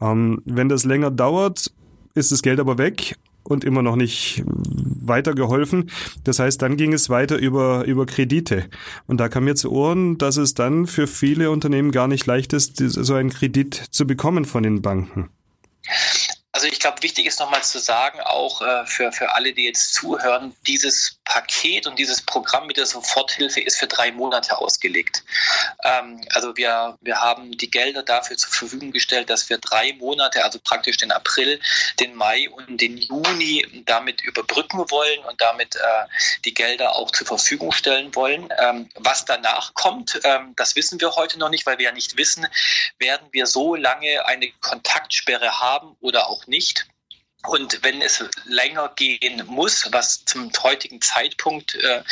Ähm, 0.00 0.40
wenn 0.44 0.68
das 0.68 0.84
länger 0.84 1.10
dauert, 1.10 1.70
ist 2.14 2.32
das 2.32 2.42
Geld 2.42 2.60
aber 2.60 2.78
weg 2.78 3.16
und 3.42 3.64
immer 3.64 3.82
noch 3.82 3.96
nicht 3.96 4.42
weitergeholfen. 4.46 5.90
Das 6.24 6.38
heißt, 6.38 6.60
dann 6.62 6.76
ging 6.76 6.92
es 6.92 7.10
weiter 7.10 7.36
über, 7.36 7.84
über 7.84 8.06
Kredite. 8.06 8.66
Und 9.06 9.18
da 9.18 9.28
kam 9.28 9.44
mir 9.44 9.54
zu 9.54 9.70
Ohren, 9.70 10.18
dass 10.18 10.36
es 10.36 10.54
dann 10.54 10.86
für 10.86 11.06
viele 11.06 11.50
Unternehmen 11.50 11.90
gar 11.90 12.08
nicht 12.08 12.26
leicht 12.26 12.52
ist, 12.52 12.76
so 12.78 13.14
einen 13.14 13.30
Kredit 13.30 13.74
zu 13.74 14.06
bekommen 14.06 14.44
von 14.44 14.62
den 14.62 14.82
Banken. 14.82 15.30
Also 16.60 16.70
ich 16.70 16.80
glaube, 16.80 17.02
wichtig 17.02 17.24
ist 17.24 17.40
nochmal 17.40 17.62
zu 17.62 17.78
sagen, 17.78 18.20
auch 18.20 18.60
äh, 18.60 18.84
für, 18.84 19.12
für 19.12 19.34
alle, 19.34 19.54
die 19.54 19.64
jetzt 19.64 19.94
zuhören, 19.94 20.54
dieses 20.66 21.18
Paket 21.30 21.86
und 21.86 21.96
dieses 21.96 22.22
Programm 22.22 22.66
mit 22.66 22.76
der 22.76 22.86
Soforthilfe 22.86 23.60
ist 23.60 23.78
für 23.78 23.86
drei 23.86 24.10
Monate 24.10 24.58
ausgelegt. 24.58 25.22
Ähm, 25.84 26.20
also 26.34 26.56
wir, 26.56 26.98
wir 27.00 27.20
haben 27.20 27.56
die 27.56 27.70
Gelder 27.70 28.02
dafür 28.02 28.36
zur 28.36 28.50
Verfügung 28.50 28.90
gestellt, 28.90 29.30
dass 29.30 29.48
wir 29.48 29.58
drei 29.58 29.92
Monate, 29.92 30.42
also 30.42 30.58
praktisch 30.58 30.96
den 30.96 31.12
April, 31.12 31.60
den 32.00 32.16
Mai 32.16 32.50
und 32.50 32.80
den 32.80 32.96
Juni 32.96 33.64
damit 33.86 34.22
überbrücken 34.22 34.90
wollen 34.90 35.20
und 35.20 35.40
damit 35.40 35.76
äh, 35.76 35.80
die 36.44 36.52
Gelder 36.52 36.96
auch 36.96 37.12
zur 37.12 37.28
Verfügung 37.28 37.70
stellen 37.70 38.12
wollen. 38.16 38.48
Ähm, 38.58 38.88
was 38.96 39.24
danach 39.24 39.74
kommt, 39.74 40.20
ähm, 40.24 40.54
das 40.56 40.74
wissen 40.74 41.00
wir 41.00 41.14
heute 41.14 41.38
noch 41.38 41.48
nicht, 41.48 41.64
weil 41.64 41.78
wir 41.78 41.84
ja 41.84 41.92
nicht 41.92 42.16
wissen, 42.16 42.44
werden 42.98 43.28
wir 43.30 43.46
so 43.46 43.76
lange 43.76 44.26
eine 44.26 44.50
Kontaktsperre 44.60 45.60
haben 45.60 45.96
oder 46.00 46.28
auch 46.28 46.48
nicht. 46.48 46.89
Und 47.46 47.82
wenn 47.82 48.02
es 48.02 48.22
länger 48.44 48.92
gehen 48.96 49.42
muss, 49.46 49.90
was 49.92 50.24
zum 50.26 50.52
heutigen 50.62 51.00
Zeitpunkt 51.00 51.74
äh, 51.74 52.02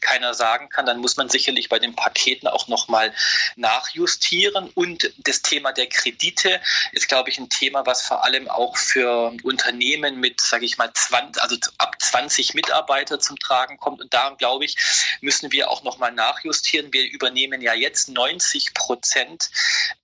keiner 0.00 0.34
sagen 0.34 0.68
kann, 0.68 0.84
dann 0.84 0.98
muss 0.98 1.16
man 1.16 1.30
sicherlich 1.30 1.70
bei 1.70 1.78
den 1.78 1.96
Paketen 1.96 2.48
auch 2.48 2.68
nochmal 2.68 3.14
nachjustieren. 3.56 4.70
Und 4.74 5.10
das 5.18 5.40
Thema 5.40 5.72
der 5.72 5.88
Kredite 5.88 6.60
ist, 6.92 7.08
glaube 7.08 7.30
ich, 7.30 7.38
ein 7.38 7.48
Thema, 7.48 7.86
was 7.86 8.02
vor 8.02 8.24
allem 8.24 8.48
auch 8.48 8.76
für 8.76 9.34
Unternehmen 9.42 10.20
mit, 10.20 10.40
sage 10.40 10.66
ich 10.66 10.76
mal, 10.76 10.92
20, 10.92 11.42
also 11.42 11.56
ab 11.78 11.96
20 12.00 12.52
Mitarbeiter 12.54 13.18
zum 13.18 13.38
Tragen 13.38 13.78
kommt. 13.78 14.02
Und 14.02 14.12
da, 14.12 14.30
glaube 14.36 14.66
ich, 14.66 14.76
müssen 15.22 15.50
wir 15.50 15.70
auch 15.70 15.82
nochmal 15.82 16.12
nachjustieren. 16.12 16.92
Wir 16.92 17.10
übernehmen 17.10 17.62
ja 17.62 17.72
jetzt 17.72 18.08
90 18.08 18.74
Prozent 18.74 19.50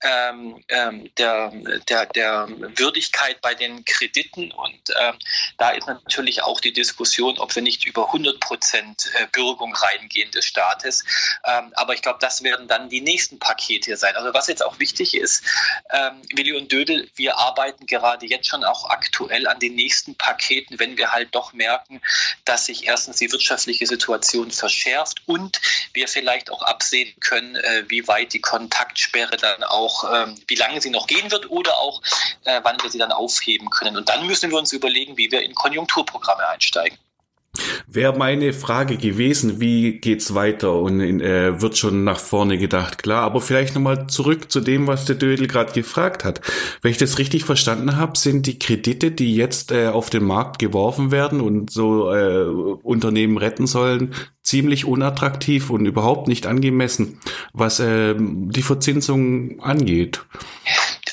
ähm, 0.01 0.65
ähm, 0.69 1.11
der, 1.19 1.53
der, 1.89 2.07
der 2.07 2.49
Würdigkeit 2.49 3.41
bei 3.43 3.55
den 3.55 3.85
Krediten. 3.85 4.51
Und 4.53 4.70
und 4.71 4.91
äh, 4.91 5.13
da 5.59 5.71
ist 5.71 5.87
natürlich 5.87 6.43
auch 6.43 6.61
die 6.61 6.73
Diskussion, 6.73 7.39
ob 7.39 7.55
wir 7.55 7.63
nicht 7.63 7.85
über 7.85 8.07
100 8.07 8.41
Prozent 8.41 9.11
äh, 9.19 9.27
Bürgung 9.33 9.75
reingehen 9.75 10.31
des 10.31 10.45
Staates. 10.45 11.05
Ähm, 11.45 11.73
aber 11.75 11.95
ich 11.95 12.03
glaube, 12.03 12.19
das 12.21 12.43
werden 12.43 12.69
dann 12.69 12.89
die 12.89 13.01
nächsten 13.01 13.39
Pakete 13.39 13.97
sein. 13.97 14.17
Also 14.17 14.33
was 14.35 14.47
jetzt 14.47 14.65
auch 14.65 14.79
wichtig 14.79 15.15
ist, 15.15 15.45
ähm, 15.93 16.23
Willi 16.35 16.53
und 16.53 16.71
Dödel, 16.71 17.09
wir 17.17 17.39
arbeiten 17.39 17.87
gerade 17.87 18.27
jetzt 18.27 18.49
schon 18.49 18.65
auch 18.65 18.89
aktuell 18.91 19.47
an 19.47 19.59
den 19.59 19.75
nächsten 19.75 20.15
Paketen, 20.15 20.79
wenn 20.79 20.97
wir 20.97 21.13
halt 21.13 21.35
doch 21.35 21.53
merken, 21.53 22.01
dass 22.45 22.67
sich 22.67 22.87
erstens 22.87 23.17
die 23.17 23.31
wirtschaftliche 23.33 23.87
Situation 23.87 24.51
verschärft 24.51 25.23
und 25.27 25.61
wir 25.93 26.09
vielleicht 26.09 26.51
auch 26.51 26.63
absehen 26.63 27.13
können, 27.21 27.57
äh, 27.57 27.85
wie 27.89 28.07
weit 28.09 28.33
die 28.33 28.41
Kontaktsperre 28.41 29.37
dann 29.37 29.65
auch, 29.65 30.05
ähm, 30.13 30.35
wie 30.47 30.55
lange 30.55 30.81
sie 30.81 30.91
noch 30.91 31.07
gehen 31.07 31.31
wird 31.31 31.51
oder 31.51 31.79
auch, 31.79 32.03
äh, 32.45 32.61
wann 32.63 32.81
wir 32.83 32.91
sie 32.91 32.99
dann 32.99 33.13
aufheben 33.13 33.71
können. 33.71 33.97
Und 33.97 34.09
dann 34.09 34.27
müssen 34.27 34.51
wir 34.51 34.59
uns 34.61 34.73
überlegen, 34.73 35.17
wie 35.17 35.31
wir 35.31 35.43
in 35.43 35.55
Konjunkturprogramme 35.55 36.47
einsteigen. 36.49 36.99
Wäre 37.89 38.17
meine 38.17 38.53
Frage 38.53 38.97
gewesen, 38.97 39.61
wie 39.61 39.99
geht's 39.99 40.35
weiter 40.35 40.75
und 40.75 41.01
äh, 41.01 41.61
wird 41.61 41.77
schon 41.77 42.05
nach 42.05 42.21
vorne 42.21 42.59
gedacht, 42.59 43.03
klar. 43.03 43.25
Aber 43.25 43.41
vielleicht 43.41 43.75
nochmal 43.75 44.07
zurück 44.07 44.53
zu 44.53 44.61
dem, 44.61 44.87
was 44.87 45.05
der 45.05 45.17
Dödel 45.17 45.49
gerade 45.49 45.73
gefragt 45.73 46.25
hat. 46.25 46.41
Wenn 46.81 46.93
ich 46.93 46.99
das 46.99 47.19
richtig 47.19 47.45
verstanden 47.45 47.97
habe, 47.97 48.17
sind 48.17 48.47
die 48.47 48.61
Kredite, 48.61 49.11
die 49.11 49.35
jetzt 49.35 49.73
äh, 49.73 49.89
auf 49.89 50.11
den 50.11 50.25
Markt 50.25 50.61
geworfen 50.61 51.11
werden 51.11 51.41
und 51.41 51.71
so 51.71 52.15
äh, 52.15 52.45
Unternehmen 52.45 53.37
retten 53.37 53.67
sollen, 53.67 54.15
ziemlich 54.45 54.85
unattraktiv 54.85 55.71
und 55.71 55.87
überhaupt 55.87 56.29
nicht 56.29 56.47
angemessen, 56.47 57.19
was 57.53 57.81
äh, 57.81 58.15
die 58.17 58.63
Verzinsung 58.63 59.61
angeht. 59.61 60.21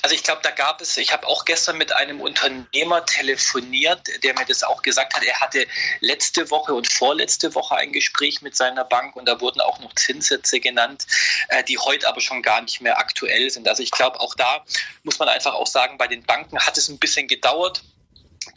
Also 0.08 0.16
ich 0.16 0.24
glaube, 0.24 0.40
da 0.42 0.52
gab 0.52 0.80
es, 0.80 0.96
ich 0.96 1.12
habe 1.12 1.28
auch 1.28 1.44
gestern 1.44 1.78
mit 1.78 1.92
einem 1.92 2.22
Unternehmer 2.22 3.06
telefoniert, 3.06 4.08
der 4.24 4.36
mir 4.36 4.46
das 4.46 4.64
auch 4.64 4.82
gesagt 4.82 5.14
hat. 5.14 5.24
Er 5.26 5.42
hatte 5.42 5.68
letzte 6.00 6.50
Woche 6.50 6.74
und 6.74 6.90
vorletzte 6.90 7.54
Woche 7.56 7.76
ein 7.76 7.92
Gespräch 7.92 8.42
mit 8.42 8.56
seiner 8.56 8.86
Bank 8.86 9.18
und 9.18 9.26
da 9.26 9.42
wurden 9.42 9.60
auch 9.60 9.82
noch 9.82 9.94
Zinssätze 9.96 10.62
genannt, 10.62 11.06
äh, 11.50 11.62
die 11.66 11.78
heute 11.78 12.08
aber 12.08 12.22
schon 12.22 12.42
gar 12.42 12.62
nicht 12.62 12.80
mehr 12.80 13.00
aktuell 13.00 13.50
sind. 13.50 13.68
Also 13.68 13.84
ich 13.84 13.92
glaube, 13.92 14.22
auch 14.22 14.34
da 14.34 14.64
muss 15.04 15.20
man 15.20 15.28
einfach 15.28 15.56
auch 15.56 15.68
sagen, 15.68 15.98
bei 15.98 16.08
den 16.08 16.24
Banken 16.24 16.58
hat 16.58 16.78
es 16.78 16.88
ein 16.88 17.00
bisschen 17.00 17.28
gedauert 17.28 17.84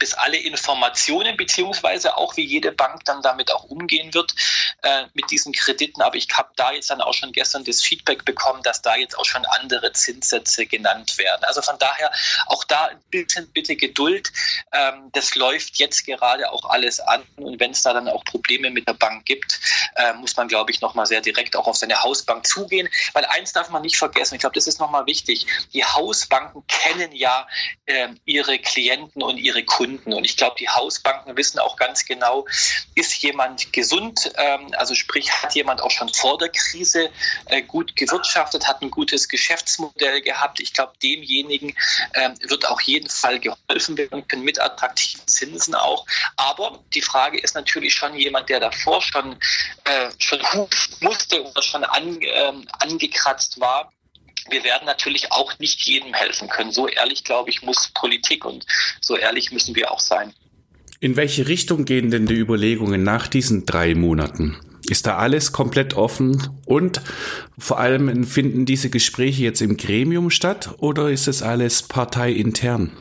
bis 0.01 0.15
alle 0.15 0.37
Informationen, 0.37 1.37
beziehungsweise 1.37 2.17
auch 2.17 2.35
wie 2.35 2.43
jede 2.43 2.71
Bank 2.71 3.05
dann 3.05 3.21
damit 3.21 3.51
auch 3.53 3.65
umgehen 3.65 4.11
wird 4.15 4.33
äh, 4.81 5.03
mit 5.13 5.29
diesen 5.29 5.53
Krediten. 5.53 6.01
Aber 6.01 6.15
ich 6.15 6.27
habe 6.33 6.49
da 6.55 6.71
jetzt 6.71 6.89
dann 6.89 7.01
auch 7.01 7.13
schon 7.13 7.31
gestern 7.31 7.63
das 7.63 7.83
Feedback 7.83 8.25
bekommen, 8.25 8.63
dass 8.63 8.81
da 8.81 8.95
jetzt 8.95 9.15
auch 9.15 9.25
schon 9.25 9.45
andere 9.45 9.93
Zinssätze 9.93 10.65
genannt 10.65 11.19
werden. 11.19 11.43
Also 11.43 11.61
von 11.61 11.77
daher 11.77 12.11
auch 12.47 12.63
da 12.63 12.85
ein 12.85 12.99
bisschen 13.11 13.47
bitte 13.51 13.75
Geduld. 13.75 14.33
Ähm, 14.73 15.11
das 15.11 15.35
läuft 15.35 15.77
jetzt 15.77 16.03
gerade 16.07 16.51
auch 16.51 16.65
alles 16.65 16.99
an. 16.99 17.21
Und 17.35 17.59
wenn 17.59 17.69
es 17.69 17.83
da 17.83 17.93
dann 17.93 18.07
auch 18.07 18.25
Probleme 18.25 18.71
mit 18.71 18.87
der 18.87 18.93
Bank 18.93 19.25
gibt, 19.25 19.59
äh, 19.97 20.13
muss 20.13 20.35
man, 20.35 20.47
glaube 20.47 20.71
ich, 20.71 20.81
nochmal 20.81 21.05
sehr 21.05 21.21
direkt 21.21 21.55
auch 21.55 21.67
auf 21.67 21.77
seine 21.77 22.01
Hausbank 22.01 22.47
zugehen. 22.47 22.89
Weil 23.13 23.25
eins 23.25 23.53
darf 23.53 23.69
man 23.69 23.83
nicht 23.83 23.97
vergessen, 23.97 24.33
ich 24.33 24.41
glaube, 24.41 24.55
das 24.55 24.65
ist 24.65 24.79
nochmal 24.79 25.05
wichtig. 25.05 25.45
Die 25.73 25.85
Hausbanken 25.85 26.65
kennen 26.65 27.11
ja 27.11 27.47
äh, 27.85 28.07
ihre 28.25 28.57
Klienten 28.57 29.21
und 29.21 29.37
ihre 29.37 29.63
Kunden 29.63 29.90
begründen. 29.91 30.13
Und 30.13 30.25
ich 30.25 30.37
glaube, 30.37 30.55
die 30.59 30.69
Hausbanken 30.69 31.35
wissen 31.37 31.59
auch 31.59 31.75
ganz 31.75 32.05
genau, 32.05 32.45
ist 32.95 33.21
jemand 33.21 33.73
gesund, 33.73 34.31
ähm, 34.37 34.73
also 34.77 34.95
sprich, 34.95 35.31
hat 35.31 35.55
jemand 35.55 35.81
auch 35.81 35.91
schon 35.91 36.09
vor 36.09 36.37
der 36.37 36.49
Krise 36.49 37.09
äh, 37.45 37.61
gut 37.61 37.95
gewirtschaftet, 37.95 38.67
hat 38.67 38.81
ein 38.81 38.91
gutes 38.91 39.27
Geschäftsmodell 39.27 40.21
gehabt. 40.21 40.59
Ich 40.59 40.73
glaube, 40.73 40.93
demjenigen 41.01 41.75
ähm, 42.13 42.35
wird 42.47 42.67
auf 42.67 42.81
jeden 42.81 43.09
Fall 43.09 43.39
geholfen 43.39 43.97
werden 43.97 44.27
können 44.27 44.43
mit 44.43 44.59
attraktiven 44.59 45.27
Zinsen 45.27 45.75
auch. 45.75 46.05
Aber 46.35 46.79
die 46.93 47.01
Frage 47.01 47.39
ist 47.39 47.55
natürlich 47.55 47.93
schon 47.93 48.15
jemand, 48.15 48.49
der 48.49 48.59
davor 48.59 49.01
schon, 49.01 49.37
äh, 49.85 50.09
schon 50.19 50.39
musste 50.99 51.43
oder 51.43 51.61
schon 51.61 51.85
ähm, 51.93 52.67
angekratzt 52.79 53.59
war 53.59 53.91
wir 54.49 54.63
werden 54.63 54.85
natürlich 54.85 55.31
auch 55.31 55.57
nicht 55.59 55.81
jedem 55.81 56.13
helfen 56.13 56.49
können. 56.49 56.71
So 56.71 56.87
ehrlich, 56.87 57.23
glaube 57.23 57.49
ich, 57.49 57.61
muss 57.61 57.89
Politik 57.93 58.45
und 58.45 58.65
so 59.01 59.15
ehrlich 59.15 59.51
müssen 59.51 59.75
wir 59.75 59.91
auch 59.91 59.99
sein. 59.99 60.33
In 60.99 61.15
welche 61.15 61.47
Richtung 61.47 61.85
gehen 61.85 62.11
denn 62.11 62.27
die 62.27 62.35
Überlegungen 62.35 63.03
nach 63.03 63.27
diesen 63.27 63.65
drei 63.65 63.95
Monaten? 63.95 64.57
Ist 64.87 65.07
da 65.07 65.17
alles 65.17 65.51
komplett 65.51 65.93
offen? 65.93 66.61
Und 66.65 67.01
vor 67.57 67.79
allem 67.79 68.23
finden 68.23 68.65
diese 68.65 68.89
Gespräche 68.89 69.43
jetzt 69.43 69.61
im 69.61 69.77
Gremium 69.77 70.29
statt 70.29 70.69
oder 70.77 71.09
ist 71.09 71.27
es 71.27 71.41
alles 71.41 71.83
parteiintern? 71.83 72.91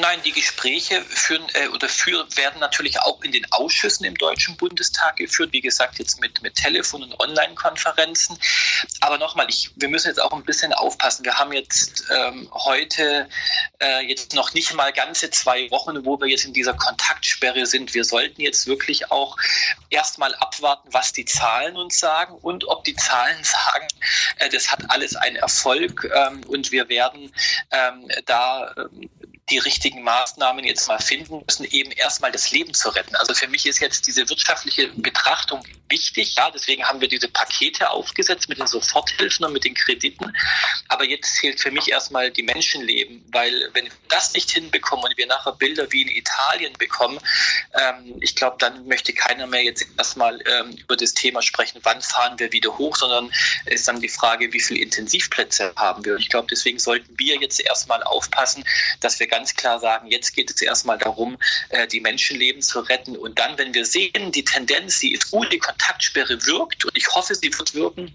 Nein, 0.00 0.20
die 0.24 0.32
Gespräche 0.32 1.02
führen 1.02 1.44
äh, 1.54 1.68
oder 1.68 1.88
für, 1.88 2.26
werden 2.36 2.60
natürlich 2.60 3.00
auch 3.00 3.22
in 3.22 3.32
den 3.32 3.50
Ausschüssen 3.52 4.04
im 4.04 4.14
Deutschen 4.16 4.56
Bundestag 4.56 5.16
geführt. 5.16 5.52
Wie 5.52 5.60
gesagt, 5.60 5.98
jetzt 5.98 6.20
mit, 6.20 6.42
mit 6.42 6.54
Telefon- 6.54 7.02
und 7.02 7.18
Online-Konferenzen. 7.18 8.38
Aber 9.00 9.18
nochmal, 9.18 9.46
wir 9.76 9.88
müssen 9.88 10.08
jetzt 10.08 10.20
auch 10.20 10.32
ein 10.32 10.44
bisschen 10.44 10.72
aufpassen. 10.72 11.24
Wir 11.24 11.38
haben 11.38 11.52
jetzt 11.52 12.04
ähm, 12.10 12.48
heute 12.52 13.28
äh, 13.80 14.06
jetzt 14.06 14.34
noch 14.34 14.54
nicht 14.54 14.72
mal 14.74 14.92
ganze 14.92 15.30
zwei 15.30 15.70
Wochen, 15.70 16.04
wo 16.04 16.20
wir 16.20 16.28
jetzt 16.28 16.44
in 16.44 16.52
dieser 16.52 16.74
Kontaktsperre 16.74 17.66
sind. 17.66 17.94
Wir 17.94 18.04
sollten 18.04 18.40
jetzt 18.40 18.66
wirklich 18.66 19.10
auch 19.10 19.36
erstmal 19.90 20.34
abwarten, 20.36 20.88
was 20.92 21.12
die 21.12 21.24
Zahlen 21.24 21.76
uns 21.76 21.98
sagen 21.98 22.34
und 22.34 22.68
ob 22.68 22.84
die 22.84 22.94
Zahlen 22.94 23.38
sagen, 23.42 23.88
äh, 24.36 24.48
das 24.48 24.70
hat 24.70 24.90
alles 24.90 25.16
einen 25.16 25.36
Erfolg 25.36 26.08
ähm, 26.14 26.42
und 26.46 26.70
wir 26.70 26.88
werden 26.88 27.32
ähm, 27.70 28.08
da 28.26 28.74
ähm, 28.76 29.10
die 29.50 29.58
richtigen 29.58 30.02
Maßnahmen 30.02 30.64
jetzt 30.64 30.88
mal 30.88 30.98
finden 30.98 31.42
müssen, 31.46 31.64
eben 31.64 31.90
erstmal 31.92 32.32
das 32.32 32.50
Leben 32.50 32.74
zu 32.74 32.90
retten. 32.90 33.16
Also 33.16 33.34
für 33.34 33.48
mich 33.48 33.66
ist 33.66 33.80
jetzt 33.80 34.06
diese 34.06 34.28
wirtschaftliche 34.28 34.88
Betrachtung 34.88 35.62
wichtig. 35.88 36.34
Ja, 36.36 36.50
deswegen 36.50 36.84
haben 36.84 37.00
wir 37.00 37.08
diese 37.08 37.28
Pakete 37.28 37.90
aufgesetzt 37.90 38.48
mit 38.48 38.58
den 38.58 38.66
Soforthilfen 38.66 39.46
und 39.46 39.52
mit 39.52 39.64
den 39.64 39.74
Krediten. 39.74 40.32
Aber 40.88 41.04
jetzt 41.04 41.36
zählt 41.36 41.60
für 41.60 41.70
mich 41.70 41.90
erstmal 41.90 42.30
die 42.30 42.42
Menschenleben, 42.42 43.24
weil 43.32 43.70
wenn 43.72 43.86
wir 43.86 43.92
das 44.08 44.32
nicht 44.34 44.50
hinbekommen 44.50 45.06
und 45.06 45.16
wir 45.16 45.26
nachher 45.26 45.52
Bilder 45.52 45.90
wie 45.92 46.02
in 46.02 46.08
Italien 46.08 46.72
bekommen, 46.78 47.18
ähm, 47.74 48.16
ich 48.20 48.34
glaube, 48.34 48.56
dann 48.58 48.86
möchte 48.86 49.12
keiner 49.12 49.46
mehr 49.46 49.62
jetzt 49.62 49.86
erstmal 49.96 50.40
ähm, 50.46 50.76
über 50.76 50.96
das 50.96 51.14
Thema 51.14 51.42
sprechen, 51.42 51.80
wann 51.82 52.02
fahren 52.02 52.38
wir 52.38 52.52
wieder 52.52 52.76
hoch, 52.76 52.96
sondern 52.96 53.32
ist 53.66 53.88
dann 53.88 54.00
die 54.00 54.08
Frage, 54.08 54.52
wie 54.52 54.60
viele 54.60 54.80
Intensivplätze 54.80 55.72
haben 55.76 56.04
wir. 56.04 56.14
Und 56.14 56.20
ich 56.20 56.28
glaube, 56.28 56.48
deswegen 56.50 56.78
sollten 56.78 57.18
wir 57.18 57.36
jetzt 57.36 57.60
erstmal 57.60 58.02
aufpassen, 58.02 58.64
dass 59.00 59.20
wir 59.20 59.26
ganz 59.26 59.37
ganz 59.38 59.54
klar 59.54 59.78
sagen, 59.78 60.08
jetzt 60.08 60.34
geht 60.34 60.50
es 60.50 60.60
erstmal 60.60 60.98
darum, 60.98 61.38
äh, 61.68 61.86
die 61.86 62.00
Menschenleben 62.00 62.60
zu 62.60 62.80
retten. 62.80 63.16
Und 63.16 63.38
dann, 63.38 63.56
wenn 63.56 63.72
wir 63.72 63.84
sehen, 63.84 64.32
die 64.32 64.44
Tendenz, 64.44 64.98
die 64.98 65.12
ist 65.12 65.30
gut, 65.30 65.52
die 65.52 65.60
Kontaktsperre 65.60 66.44
wirkt 66.46 66.84
und 66.84 66.96
ich 66.96 67.06
hoffe, 67.14 67.36
sie 67.36 67.56
wird 67.56 67.72
wirken, 67.72 68.12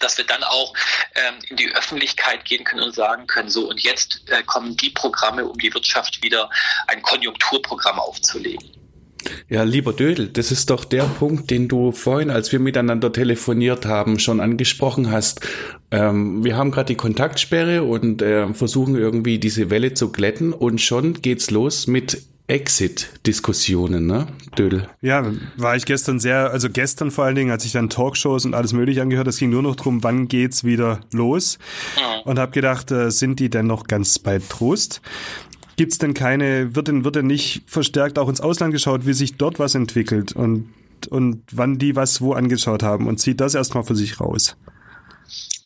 dass 0.00 0.16
wir 0.16 0.24
dann 0.24 0.42
auch 0.42 0.72
ähm, 1.16 1.34
in 1.50 1.56
die 1.56 1.68
Öffentlichkeit 1.74 2.46
gehen 2.46 2.64
können 2.64 2.82
und 2.82 2.94
sagen 2.94 3.26
können, 3.26 3.50
so 3.50 3.68
und 3.68 3.80
jetzt 3.80 4.22
äh, 4.30 4.42
kommen 4.42 4.74
die 4.78 4.88
Programme, 4.88 5.44
um 5.44 5.58
die 5.58 5.72
Wirtschaft 5.74 6.22
wieder 6.22 6.48
ein 6.86 7.02
Konjunkturprogramm 7.02 7.98
aufzulegen. 7.98 8.83
Ja, 9.48 9.62
lieber 9.62 9.92
Dödel, 9.92 10.28
das 10.28 10.52
ist 10.52 10.70
doch 10.70 10.84
der 10.84 11.04
Punkt, 11.04 11.50
den 11.50 11.68
du 11.68 11.92
vorhin, 11.92 12.30
als 12.30 12.52
wir 12.52 12.58
miteinander 12.58 13.12
telefoniert 13.12 13.86
haben, 13.86 14.18
schon 14.18 14.40
angesprochen 14.40 15.10
hast. 15.10 15.40
Ähm, 15.90 16.44
wir 16.44 16.56
haben 16.56 16.70
gerade 16.70 16.86
die 16.86 16.96
Kontaktsperre 16.96 17.82
und 17.82 18.22
äh, 18.22 18.52
versuchen 18.54 18.96
irgendwie 18.96 19.38
diese 19.38 19.70
Welle 19.70 19.94
zu 19.94 20.10
glätten 20.12 20.52
und 20.52 20.80
schon 20.80 21.14
geht's 21.14 21.50
los 21.50 21.86
mit 21.86 22.22
Exit-Diskussionen, 22.46 24.06
ne, 24.06 24.26
Dödel? 24.58 24.86
Ja, 25.00 25.24
war 25.56 25.76
ich 25.76 25.86
gestern 25.86 26.20
sehr, 26.20 26.50
also 26.50 26.68
gestern 26.68 27.10
vor 27.10 27.24
allen 27.24 27.36
Dingen, 27.36 27.50
als 27.50 27.64
ich 27.64 27.72
dann 27.72 27.88
Talkshows 27.88 28.44
und 28.44 28.52
alles 28.52 28.74
mögliche 28.74 29.00
angehört, 29.00 29.28
es 29.28 29.38
ging 29.38 29.48
nur 29.48 29.62
noch 29.62 29.76
drum, 29.76 30.02
wann 30.02 30.28
geht's 30.28 30.62
wieder 30.62 31.00
los? 31.10 31.58
Und 32.24 32.38
habe 32.38 32.52
gedacht, 32.52 32.90
äh, 32.90 33.10
sind 33.10 33.40
die 33.40 33.48
denn 33.48 33.66
noch 33.66 33.86
ganz 33.86 34.18
bei 34.18 34.38
Trost? 34.40 35.00
Gibt's 35.76 35.98
denn 35.98 36.14
keine, 36.14 36.74
wird 36.74 36.88
denn, 36.88 37.04
wird 37.04 37.16
denn 37.16 37.26
nicht 37.26 37.62
verstärkt 37.66 38.18
auch 38.18 38.28
ins 38.28 38.40
Ausland 38.40 38.72
geschaut, 38.72 39.06
wie 39.06 39.12
sich 39.12 39.36
dort 39.36 39.58
was 39.58 39.74
entwickelt 39.74 40.32
und, 40.32 40.72
und 41.10 41.42
wann 41.50 41.78
die 41.78 41.96
was 41.96 42.20
wo 42.20 42.32
angeschaut 42.32 42.82
haben 42.82 43.06
und 43.06 43.18
zieht 43.18 43.40
das 43.40 43.54
erstmal 43.54 43.84
für 43.84 43.96
sich 43.96 44.20
raus? 44.20 44.56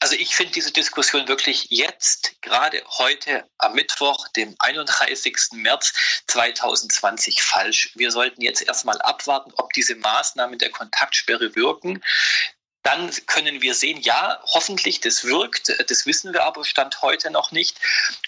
Also 0.01 0.15
ich 0.15 0.37
finde 0.37 0.53
diese 0.53 0.73
Diskussion 0.73 1.27
wirklich 1.27 1.67
jetzt, 1.71 2.41
gerade 2.41 2.81
heute 2.99 3.45
am 3.59 3.75
Mittwoch, 3.75 4.29
dem 4.29 4.55
31. 4.61 5.37
März 5.55 5.93
2020 6.29 7.43
falsch. 7.43 7.91
Wir 7.97 8.13
sollten 8.13 8.41
jetzt 8.41 8.63
erstmal 8.63 9.01
abwarten, 9.03 9.53
ob 9.57 9.73
diese 9.73 9.97
Maßnahmen 9.97 10.59
der 10.59 10.71
Kontaktsperre 10.71 11.57
wirken 11.57 12.01
dann 12.89 13.13
können 13.27 13.61
wir 13.61 13.75
sehen, 13.75 14.01
ja, 14.01 14.41
hoffentlich, 14.47 15.01
das 15.01 15.23
wirkt, 15.25 15.69
das 15.91 16.07
wissen 16.07 16.33
wir 16.33 16.45
aber 16.45 16.65
Stand 16.65 17.03
heute 17.03 17.31
noch 17.31 17.53
nicht. 17.53 17.77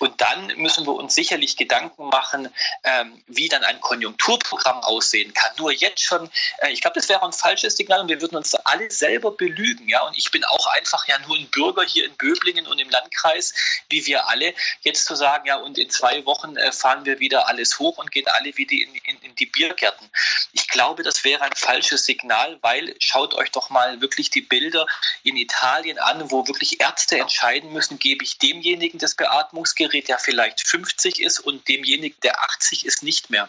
Und 0.01 0.20
dann 0.20 0.49
müssen 0.59 0.85
wir 0.85 0.92
uns 0.92 1.14
sicherlich 1.14 1.57
Gedanken 1.57 2.09
machen, 2.09 2.53
ähm, 2.85 3.25
wie 3.27 3.49
dann 3.49 3.64
ein 3.64 3.81
Konjunkturprogramm 3.81 4.81
aussehen 4.81 5.33
kann. 5.33 5.51
Nur 5.57 5.73
jetzt 5.73 6.03
schon, 6.03 6.31
äh, 6.59 6.73
ich 6.73 6.83
glaube, 6.83 7.01
das 7.01 7.09
wäre 7.09 7.23
ein 7.25 7.33
falsches 7.33 7.75
Signal 7.79 8.01
und 8.01 8.09
wir 8.09 8.20
würden 8.20 8.37
uns 8.37 8.55
alle 8.55 8.90
selber 8.90 9.31
belügen. 9.31 9.88
Ja? 9.88 10.07
Und 10.07 10.18
ich 10.18 10.31
bin 10.31 10.44
auch 10.44 10.66
einfach 10.75 11.09
ja 11.09 11.18
nur 11.20 11.38
ein 11.38 11.46
Bürger 11.46 11.83
hier 11.83 12.05
in 12.05 12.14
Böblingen 12.16 12.66
und 12.66 12.79
im 12.79 12.90
Landkreis, 12.90 13.55
wie 13.88 14.05
wir 14.05 14.29
alle, 14.29 14.53
jetzt 14.83 15.07
zu 15.07 15.14
sagen, 15.14 15.46
ja, 15.46 15.57
und 15.57 15.79
in 15.79 15.88
zwei 15.88 16.27
Wochen 16.27 16.59
äh, 16.59 16.70
fahren 16.70 17.07
wir 17.07 17.18
wieder 17.18 17.49
alles 17.49 17.79
hoch 17.79 17.96
und 17.96 18.12
gehen 18.12 18.29
alle 18.29 18.55
wieder 18.59 18.73
in, 18.73 18.94
in, 18.94 19.23
in 19.23 19.35
die 19.37 19.46
Biergärten. 19.46 20.11
Ich 20.53 20.68
glaube, 20.68 21.03
das 21.03 21.25
wäre 21.25 21.44
ein 21.44 21.57
falsches 21.57 22.05
Signal, 22.05 22.59
weil 22.61 22.94
schaut 22.99 23.33
euch 23.33 23.51
doch 23.53 23.70
mal 23.70 24.03
wirklich 24.03 24.29
die 24.29 24.49
Bilder 24.50 24.86
in 25.22 25.38
Italien 25.38 25.98
an, 25.98 26.30
wo 26.30 26.46
wirklich 26.46 26.80
Ärzte 26.80 27.18
entscheiden 27.18 27.72
müssen, 27.72 27.98
gebe 27.98 28.22
ich 28.22 28.36
demjenigen 28.36 28.98
das 28.98 29.14
Beatmungsgerät, 29.14 30.08
der 30.08 30.18
vielleicht 30.18 30.60
50 30.60 31.20
ist 31.20 31.40
und 31.40 31.66
demjenigen, 31.68 32.20
der 32.22 32.42
80 32.42 32.84
ist, 32.84 33.02
nicht 33.02 33.30
mehr. 33.30 33.48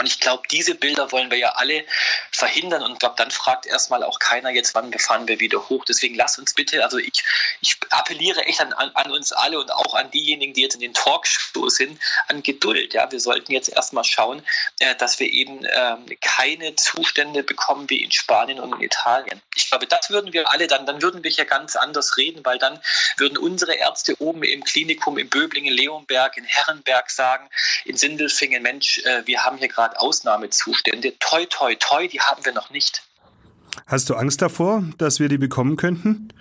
Und 0.00 0.06
ich 0.06 0.18
glaube, 0.18 0.44
diese 0.50 0.74
Bilder 0.74 1.12
wollen 1.12 1.30
wir 1.30 1.36
ja 1.36 1.50
alle 1.56 1.84
verhindern. 2.32 2.82
Und 2.82 2.94
ich 2.94 2.98
glaube, 3.00 3.16
dann 3.18 3.30
fragt 3.30 3.66
erstmal 3.66 4.02
auch 4.02 4.18
keiner 4.18 4.48
jetzt, 4.48 4.74
wann 4.74 4.90
fahren 4.94 5.28
wir 5.28 5.40
wieder 5.40 5.68
hoch. 5.68 5.84
Deswegen 5.84 6.14
lasst 6.14 6.38
uns 6.38 6.54
bitte, 6.54 6.82
also 6.82 6.96
ich, 6.96 7.22
ich 7.60 7.76
appelliere 7.90 8.46
echt 8.46 8.62
an, 8.62 8.72
an, 8.72 8.90
an 8.94 9.12
uns 9.12 9.32
alle 9.32 9.60
und 9.60 9.70
auch 9.70 9.92
an 9.92 10.10
diejenigen, 10.10 10.54
die 10.54 10.62
jetzt 10.62 10.74
in 10.74 10.80
den 10.80 10.94
Talkshows 10.94 11.74
sind, 11.74 12.00
an 12.28 12.42
Geduld. 12.42 12.94
Ja, 12.94 13.12
wir 13.12 13.20
sollten 13.20 13.52
jetzt 13.52 13.68
erstmal 13.68 14.04
schauen, 14.04 14.42
äh, 14.78 14.94
dass 14.94 15.20
wir 15.20 15.30
eben 15.30 15.66
äh, 15.66 15.96
keine 16.22 16.76
Zustände 16.76 17.42
bekommen 17.42 17.90
wie 17.90 18.02
in 18.02 18.10
Spanien 18.10 18.58
und 18.58 18.72
in 18.76 18.80
Italien. 18.80 19.42
Ich 19.54 19.68
glaube, 19.68 19.86
das 19.86 20.08
würden 20.08 20.32
wir 20.32 20.50
alle 20.50 20.66
dann, 20.66 20.86
dann 20.86 21.02
würden 21.02 21.22
wir 21.22 21.30
hier 21.30 21.44
ganz 21.44 21.76
anders 21.76 22.16
reden, 22.16 22.42
weil 22.42 22.56
dann 22.56 22.80
würden 23.18 23.36
unsere 23.36 23.74
Ärzte 23.74 24.16
oben 24.18 24.44
im 24.44 24.64
Klinikum 24.64 25.18
in 25.18 25.28
Böblingen, 25.28 25.74
Leonberg, 25.74 26.38
in 26.38 26.44
Herrenberg 26.44 27.10
sagen, 27.10 27.50
in 27.84 27.98
Sindelfingen, 27.98 28.62
Mensch, 28.62 28.98
äh, 29.04 29.26
wir 29.26 29.44
haben 29.44 29.58
hier 29.58 29.68
gerade 29.68 29.89
Grad 29.90 29.98
Ausnahmezustände. 29.98 31.14
Toi, 31.18 31.46
toi, 31.46 31.74
toi, 31.74 32.06
die 32.06 32.20
haben 32.20 32.44
wir 32.44 32.52
noch 32.52 32.70
nicht. 32.70 33.02
Hast 33.86 34.08
du 34.10 34.14
Angst 34.14 34.42
davor, 34.42 34.84
dass 34.98 35.20
wir 35.20 35.28
die 35.28 35.38
bekommen 35.38 35.76
könnten? 35.76 36.32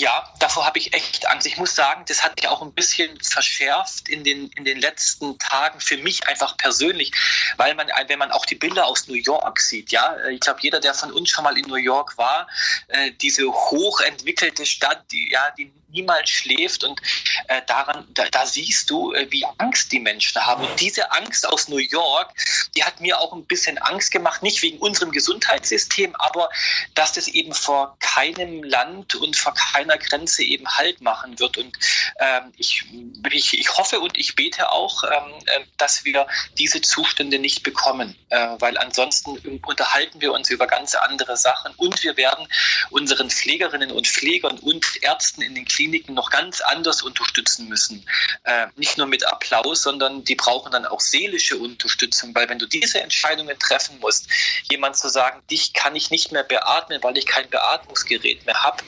Ja, 0.00 0.32
davor 0.38 0.64
habe 0.64 0.78
ich 0.78 0.94
echt 0.94 1.28
Angst. 1.28 1.46
Ich 1.46 1.58
muss 1.58 1.74
sagen, 1.74 2.06
das 2.08 2.24
hat 2.24 2.34
mich 2.36 2.48
auch 2.48 2.62
ein 2.62 2.72
bisschen 2.72 3.20
verschärft 3.20 4.08
in 4.08 4.24
den, 4.24 4.48
in 4.52 4.64
den 4.64 4.80
letzten 4.80 5.38
Tagen 5.38 5.78
für 5.78 5.98
mich 5.98 6.26
einfach 6.26 6.56
persönlich, 6.56 7.12
weil 7.58 7.74
man, 7.74 7.88
wenn 8.06 8.18
man 8.18 8.32
auch 8.32 8.46
die 8.46 8.54
Bilder 8.54 8.86
aus 8.86 9.08
New 9.08 9.14
York 9.14 9.60
sieht, 9.60 9.92
ja, 9.92 10.16
ich 10.28 10.40
glaube, 10.40 10.60
jeder, 10.62 10.80
der 10.80 10.94
von 10.94 11.12
uns 11.12 11.28
schon 11.28 11.44
mal 11.44 11.58
in 11.58 11.66
New 11.66 11.74
York 11.74 12.16
war, 12.16 12.48
äh, 12.88 13.10
diese 13.20 13.46
hochentwickelte 13.52 14.64
Stadt, 14.64 15.04
die, 15.12 15.30
ja, 15.32 15.50
die 15.58 15.70
niemals 15.92 16.30
schläft 16.30 16.84
und 16.84 17.00
äh, 17.48 17.62
daran, 17.66 18.06
da, 18.14 18.24
da, 18.30 18.46
siehst 18.46 18.90
du, 18.90 19.12
äh, 19.12 19.26
wie 19.30 19.44
Angst 19.58 19.92
die 19.92 20.00
Menschen 20.00 20.40
haben. 20.44 20.64
Und 20.64 20.80
diese 20.80 21.10
Angst 21.12 21.46
aus 21.46 21.68
New 21.68 21.78
York, 21.78 22.32
die 22.74 22.84
hat 22.84 23.00
mir 23.00 23.18
auch 23.18 23.32
ein 23.32 23.44
bisschen 23.44 23.78
Angst 23.78 24.10
gemacht, 24.10 24.42
nicht 24.42 24.62
wegen 24.62 24.78
unserem 24.78 25.10
Gesundheitssystem, 25.10 26.14
aber 26.16 26.48
dass 26.94 27.12
das 27.12 27.28
eben 27.28 27.52
vor 27.52 27.96
keinem 28.00 28.62
Land 28.62 29.14
und 29.14 29.36
vor 29.36 29.54
keiner 29.54 29.89
Grenze 29.98 30.30
Ganze 30.30 30.42
eben 30.42 30.68
Halt 30.68 31.00
machen 31.00 31.38
wird. 31.38 31.58
Und 31.58 31.76
ähm, 32.18 32.52
ich, 32.56 32.84
ich, 33.32 33.58
ich 33.58 33.76
hoffe 33.76 34.00
und 34.00 34.16
ich 34.16 34.36
bete 34.36 34.70
auch, 34.70 35.02
ähm, 35.04 35.32
äh, 35.46 35.64
dass 35.76 36.04
wir 36.04 36.26
diese 36.58 36.80
Zustände 36.80 37.38
nicht 37.38 37.62
bekommen, 37.62 38.16
äh, 38.28 38.48
weil 38.58 38.78
ansonsten 38.78 39.38
unterhalten 39.66 40.20
wir 40.20 40.32
uns 40.32 40.50
über 40.50 40.66
ganz 40.66 40.94
andere 40.94 41.36
Sachen 41.36 41.74
und 41.76 42.02
wir 42.02 42.16
werden 42.16 42.46
unseren 42.90 43.30
Pflegerinnen 43.30 43.90
und 43.90 44.06
Pflegern 44.06 44.58
und 44.58 45.02
Ärzten 45.02 45.42
in 45.42 45.54
den 45.54 45.64
Kliniken 45.64 46.14
noch 46.14 46.30
ganz 46.30 46.60
anders 46.60 47.02
unterstützen 47.02 47.68
müssen. 47.68 48.06
Äh, 48.44 48.66
nicht 48.76 48.98
nur 48.98 49.06
mit 49.06 49.26
Applaus, 49.26 49.82
sondern 49.82 50.24
die 50.24 50.36
brauchen 50.36 50.70
dann 50.70 50.86
auch 50.86 51.00
seelische 51.00 51.56
Unterstützung, 51.56 52.34
weil 52.34 52.48
wenn 52.48 52.58
du 52.58 52.66
diese 52.66 53.00
Entscheidungen 53.00 53.58
treffen 53.58 53.98
musst, 54.00 54.28
jemand 54.70 54.96
zu 54.96 55.08
sagen, 55.08 55.42
dich 55.50 55.72
kann 55.72 55.96
ich 55.96 56.10
nicht 56.10 56.30
mehr 56.30 56.44
beatmen, 56.44 57.02
weil 57.02 57.18
ich 57.18 57.26
kein 57.26 57.48
Beatmungsgerät 57.50 58.46
mehr 58.46 58.62
habe, 58.62 58.84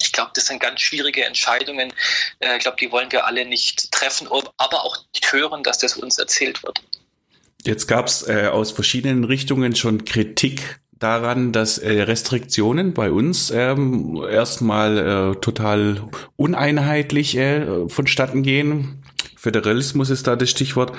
ich 0.00 0.12
glaube, 0.12 0.30
das 0.34 0.46
sind 0.46 0.60
ganz 0.60 0.80
schwierige 0.80 1.24
Entscheidungen. 1.24 1.92
Äh, 2.40 2.56
ich 2.56 2.62
glaube, 2.62 2.76
die 2.80 2.90
wollen 2.92 3.10
wir 3.12 3.26
alle 3.26 3.46
nicht 3.46 3.90
treffen, 3.92 4.28
aber 4.56 4.84
auch 4.84 4.96
nicht 5.14 5.32
hören, 5.32 5.62
dass 5.62 5.78
das 5.78 5.96
uns 5.96 6.18
erzählt 6.18 6.62
wird. 6.62 6.80
Jetzt 7.64 7.86
gab 7.88 8.06
es 8.06 8.26
äh, 8.28 8.48
aus 8.52 8.70
verschiedenen 8.70 9.24
Richtungen 9.24 9.74
schon 9.74 10.04
Kritik 10.04 10.78
daran, 10.98 11.52
dass 11.52 11.78
äh, 11.78 12.02
Restriktionen 12.02 12.94
bei 12.94 13.10
uns 13.10 13.50
ähm, 13.50 14.22
erstmal 14.28 14.98
äh, 14.98 15.40
total 15.40 16.08
uneinheitlich 16.36 17.36
äh, 17.36 17.88
vonstatten 17.88 18.42
gehen. 18.42 19.02
Föderalismus 19.46 20.10
ist 20.10 20.26
da 20.26 20.34
das 20.34 20.50
Stichwort. 20.50 20.90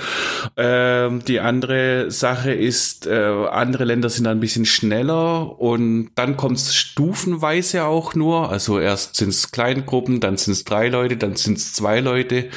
Ähm, 0.56 1.22
die 1.26 1.42
andere 1.42 2.10
Sache 2.12 2.54
ist, 2.54 3.06
äh, 3.06 3.12
andere 3.52 3.84
Länder 3.84 4.08
sind 4.08 4.24
da 4.24 4.32
ein 4.32 4.40
bisschen 4.40 4.66
schneller 4.66 5.60
und 5.60 6.12
dann 6.16 6.38
kommt 6.38 6.56
es 6.56 6.74
stufenweise 6.74 7.84
auch 7.84 8.16
nur. 8.16 8.50
Also 8.50 8.80
erst 8.80 9.18
sind 9.18 9.30
es 9.30 9.52
Kleingruppen, 9.52 10.22
dann 10.22 10.38
sind 10.38 10.54
es 10.54 10.64
drei 10.64 10.88
Leute, 10.88 11.18
dann 11.18 11.36
sind 11.36 11.58
es 11.58 11.74
zwei 11.74 12.00
Leute. 12.00 12.48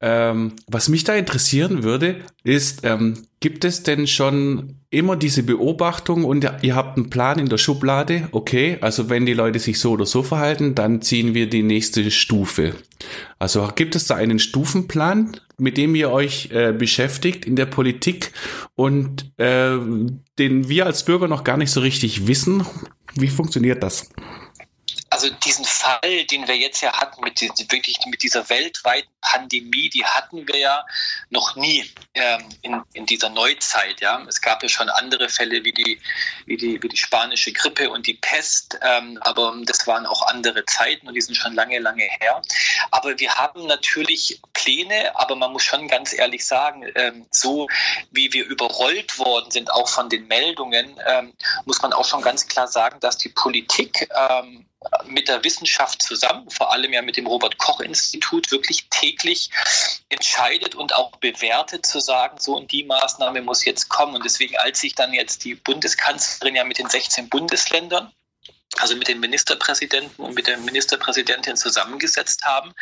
Ähm, 0.00 0.54
was 0.66 0.88
mich 0.88 1.04
da 1.04 1.14
interessieren 1.14 1.82
würde, 1.82 2.16
ist, 2.42 2.80
ähm, 2.84 3.26
gibt 3.40 3.66
es 3.66 3.82
denn 3.82 4.06
schon 4.06 4.79
immer 4.90 5.16
diese 5.16 5.44
Beobachtung 5.44 6.24
und 6.24 6.44
ihr 6.62 6.74
habt 6.74 6.96
einen 6.96 7.10
Plan 7.10 7.38
in 7.38 7.48
der 7.48 7.58
Schublade? 7.58 8.28
Okay, 8.32 8.78
also 8.80 9.08
wenn 9.08 9.24
die 9.24 9.34
Leute 9.34 9.60
sich 9.60 9.78
so 9.78 9.92
oder 9.92 10.04
so 10.04 10.22
verhalten, 10.22 10.74
dann 10.74 11.00
ziehen 11.00 11.32
wir 11.32 11.48
die 11.48 11.62
nächste 11.62 12.10
Stufe. 12.10 12.74
Also 13.38 13.68
gibt 13.74 13.94
es 13.94 14.06
da 14.06 14.16
einen 14.16 14.40
Stufenplan, 14.40 15.36
mit 15.58 15.76
dem 15.76 15.94
ihr 15.94 16.10
euch 16.10 16.50
äh, 16.50 16.72
beschäftigt 16.72 17.44
in 17.44 17.54
der 17.54 17.66
Politik 17.66 18.32
und 18.74 19.32
äh, 19.38 19.78
den 20.38 20.68
wir 20.68 20.86
als 20.86 21.04
Bürger 21.04 21.28
noch 21.28 21.44
gar 21.44 21.56
nicht 21.56 21.70
so 21.70 21.80
richtig 21.80 22.26
wissen? 22.26 22.66
Wie 23.14 23.28
funktioniert 23.28 23.82
das? 23.82 24.10
Also 25.22 25.34
diesen 25.44 25.66
Fall, 25.66 26.24
den 26.30 26.48
wir 26.48 26.56
jetzt 26.56 26.80
ja 26.80 26.94
hatten, 26.94 27.22
mit, 27.22 27.42
wirklich 27.42 27.98
mit 28.06 28.22
dieser 28.22 28.48
weltweiten 28.48 29.10
Pandemie, 29.20 29.90
die 29.90 30.04
hatten 30.06 30.48
wir 30.48 30.56
ja 30.56 30.86
noch 31.28 31.56
nie 31.56 31.90
ähm, 32.14 32.48
in, 32.62 32.82
in 32.94 33.04
dieser 33.04 33.28
Neuzeit. 33.28 34.00
Ja. 34.00 34.22
Es 34.26 34.40
gab 34.40 34.62
ja 34.62 34.70
schon 34.70 34.88
andere 34.88 35.28
Fälle 35.28 35.62
wie 35.62 35.72
die, 35.72 36.00
wie 36.46 36.56
die, 36.56 36.82
wie 36.82 36.88
die 36.88 36.96
spanische 36.96 37.52
Grippe 37.52 37.90
und 37.90 38.06
die 38.06 38.14
Pest, 38.14 38.78
ähm, 38.82 39.18
aber 39.20 39.54
das 39.66 39.86
waren 39.86 40.06
auch 40.06 40.26
andere 40.28 40.64
Zeiten 40.64 41.06
und 41.06 41.14
die 41.14 41.20
sind 41.20 41.34
schon 41.34 41.54
lange, 41.54 41.78
lange 41.80 42.04
her. 42.04 42.40
Aber 42.90 43.18
wir 43.18 43.34
haben 43.34 43.66
natürlich 43.66 44.40
Pläne, 44.54 45.14
aber 45.18 45.36
man 45.36 45.52
muss 45.52 45.64
schon 45.64 45.86
ganz 45.86 46.14
ehrlich 46.14 46.46
sagen, 46.46 46.86
ähm, 46.94 47.26
so 47.30 47.68
wie 48.10 48.32
wir 48.32 48.46
überrollt 48.46 49.18
worden 49.18 49.50
sind, 49.50 49.70
auch 49.70 49.88
von 49.88 50.08
den 50.08 50.28
Meldungen, 50.28 50.98
ähm, 51.06 51.34
muss 51.66 51.82
man 51.82 51.92
auch 51.92 52.06
schon 52.06 52.22
ganz 52.22 52.46
klar 52.46 52.68
sagen, 52.68 53.00
dass 53.00 53.18
die 53.18 53.28
Politik 53.28 54.08
ähm, 54.14 54.64
mit 55.04 55.28
der 55.28 55.44
Wissenschaft 55.44 56.02
zusammen, 56.02 56.48
vor 56.50 56.72
allem 56.72 56.92
ja 56.92 57.02
mit 57.02 57.16
dem 57.16 57.26
Robert 57.26 57.58
Koch 57.58 57.80
Institut, 57.80 58.50
wirklich 58.50 58.86
täglich 58.88 59.50
entscheidet 60.08 60.74
und 60.74 60.94
auch 60.94 61.16
bewertet 61.16 61.84
zu 61.84 62.00
sagen, 62.00 62.38
so 62.40 62.56
und 62.56 62.72
die 62.72 62.84
Maßnahme 62.84 63.42
muss 63.42 63.64
jetzt 63.64 63.88
kommen. 63.88 64.14
Und 64.14 64.24
deswegen, 64.24 64.56
als 64.56 64.80
sich 64.80 64.94
dann 64.94 65.12
jetzt 65.12 65.44
die 65.44 65.54
Bundeskanzlerin 65.54 66.56
ja 66.56 66.64
mit 66.64 66.78
den 66.78 66.88
16 66.88 67.28
Bundesländern 67.28 68.12
also 68.78 68.96
mit 68.96 69.08
den 69.08 69.20
Ministerpräsidenten 69.20 70.22
und 70.22 70.34
mit 70.34 70.46
der 70.46 70.56
Ministerpräsidentin 70.58 71.56
zusammengesetzt 71.56 72.44
haben, 72.44 72.72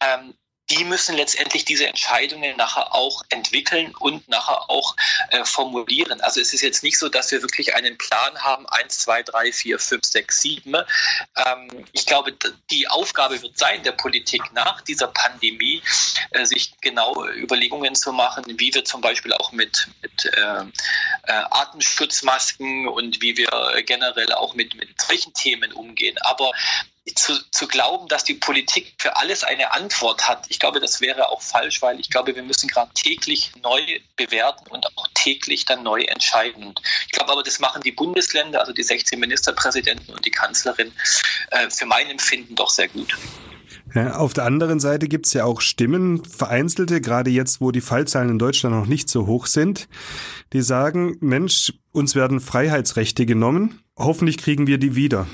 ähm, 0.00 0.34
die 0.70 0.84
müssen 0.84 1.16
letztendlich 1.16 1.64
diese 1.64 1.86
Entscheidungen 1.86 2.56
nachher 2.56 2.94
auch 2.94 3.22
entwickeln 3.28 3.94
und 3.94 4.28
nachher 4.28 4.68
auch 4.68 4.96
äh, 5.30 5.44
formulieren. 5.44 6.20
Also 6.20 6.40
es 6.40 6.52
ist 6.52 6.62
jetzt 6.62 6.82
nicht 6.82 6.98
so, 6.98 7.08
dass 7.08 7.30
wir 7.30 7.42
wirklich 7.42 7.74
einen 7.74 7.96
Plan 7.98 8.38
haben, 8.38 8.66
eins, 8.68 8.98
zwei, 8.98 9.22
drei, 9.22 9.52
vier, 9.52 9.78
fünf, 9.78 10.04
sechs, 10.04 10.42
sieben. 10.42 10.74
Ähm, 11.36 11.86
ich 11.92 12.06
glaube, 12.06 12.36
die 12.70 12.88
Aufgabe 12.88 13.40
wird 13.42 13.56
sein, 13.56 13.82
der 13.84 13.92
Politik 13.92 14.42
nach 14.52 14.80
dieser 14.80 15.06
Pandemie 15.08 15.82
äh, 16.30 16.44
sich 16.44 16.72
genau 16.80 17.26
Überlegungen 17.28 17.94
zu 17.94 18.12
machen, 18.12 18.44
wie 18.46 18.74
wir 18.74 18.84
zum 18.84 19.00
Beispiel 19.00 19.32
auch 19.34 19.52
mit, 19.52 19.88
mit 20.02 20.24
äh, 20.24 20.64
äh 21.22 21.42
Atemschutzmasken 21.50 22.88
und 22.88 23.22
wie 23.22 23.36
wir 23.36 23.48
generell 23.84 24.32
auch 24.32 24.54
mit, 24.54 24.74
mit 24.74 25.00
solchen 25.00 25.32
Themen 25.32 25.72
umgehen. 25.72 26.16
Aber 26.22 26.50
zu, 27.14 27.32
zu 27.50 27.68
glauben, 27.68 28.08
dass 28.08 28.24
die 28.24 28.34
Politik 28.34 28.94
für 28.98 29.16
alles 29.16 29.44
eine 29.44 29.72
Antwort 29.72 30.28
hat, 30.28 30.46
ich 30.48 30.58
glaube, 30.58 30.80
das 30.80 31.00
wäre 31.00 31.28
auch 31.28 31.40
falsch, 31.40 31.80
weil 31.82 32.00
ich 32.00 32.10
glaube, 32.10 32.34
wir 32.34 32.42
müssen 32.42 32.68
gerade 32.68 32.90
täglich 32.94 33.52
neu 33.62 33.80
bewerten 34.16 34.66
und 34.68 34.86
auch 34.96 35.08
täglich 35.14 35.64
dann 35.64 35.82
neu 35.82 36.02
entscheiden. 36.02 36.74
Ich 37.06 37.12
glaube 37.12 37.32
aber, 37.32 37.42
das 37.42 37.60
machen 37.60 37.82
die 37.82 37.92
Bundesländer, 37.92 38.60
also 38.60 38.72
die 38.72 38.82
16 38.82 39.20
Ministerpräsidenten 39.20 40.14
und 40.14 40.24
die 40.24 40.30
Kanzlerin, 40.30 40.92
äh, 41.50 41.70
für 41.70 41.86
mein 41.86 42.10
Empfinden 42.10 42.54
doch 42.56 42.70
sehr 42.70 42.88
gut. 42.88 43.16
Ja, 43.94 44.16
auf 44.16 44.34
der 44.34 44.44
anderen 44.44 44.80
Seite 44.80 45.08
gibt 45.08 45.26
es 45.26 45.32
ja 45.32 45.44
auch 45.44 45.60
Stimmen, 45.60 46.24
vereinzelte, 46.24 47.00
gerade 47.00 47.30
jetzt, 47.30 47.60
wo 47.60 47.70
die 47.70 47.80
Fallzahlen 47.80 48.30
in 48.30 48.38
Deutschland 48.38 48.74
noch 48.74 48.86
nicht 48.86 49.08
so 49.08 49.26
hoch 49.26 49.46
sind, 49.46 49.88
die 50.52 50.60
sagen, 50.60 51.16
Mensch, 51.20 51.72
uns 51.92 52.14
werden 52.14 52.40
Freiheitsrechte 52.40 53.26
genommen, 53.26 53.80
hoffentlich 53.96 54.38
kriegen 54.38 54.66
wir 54.66 54.78
die 54.78 54.96
wieder. 54.96 55.26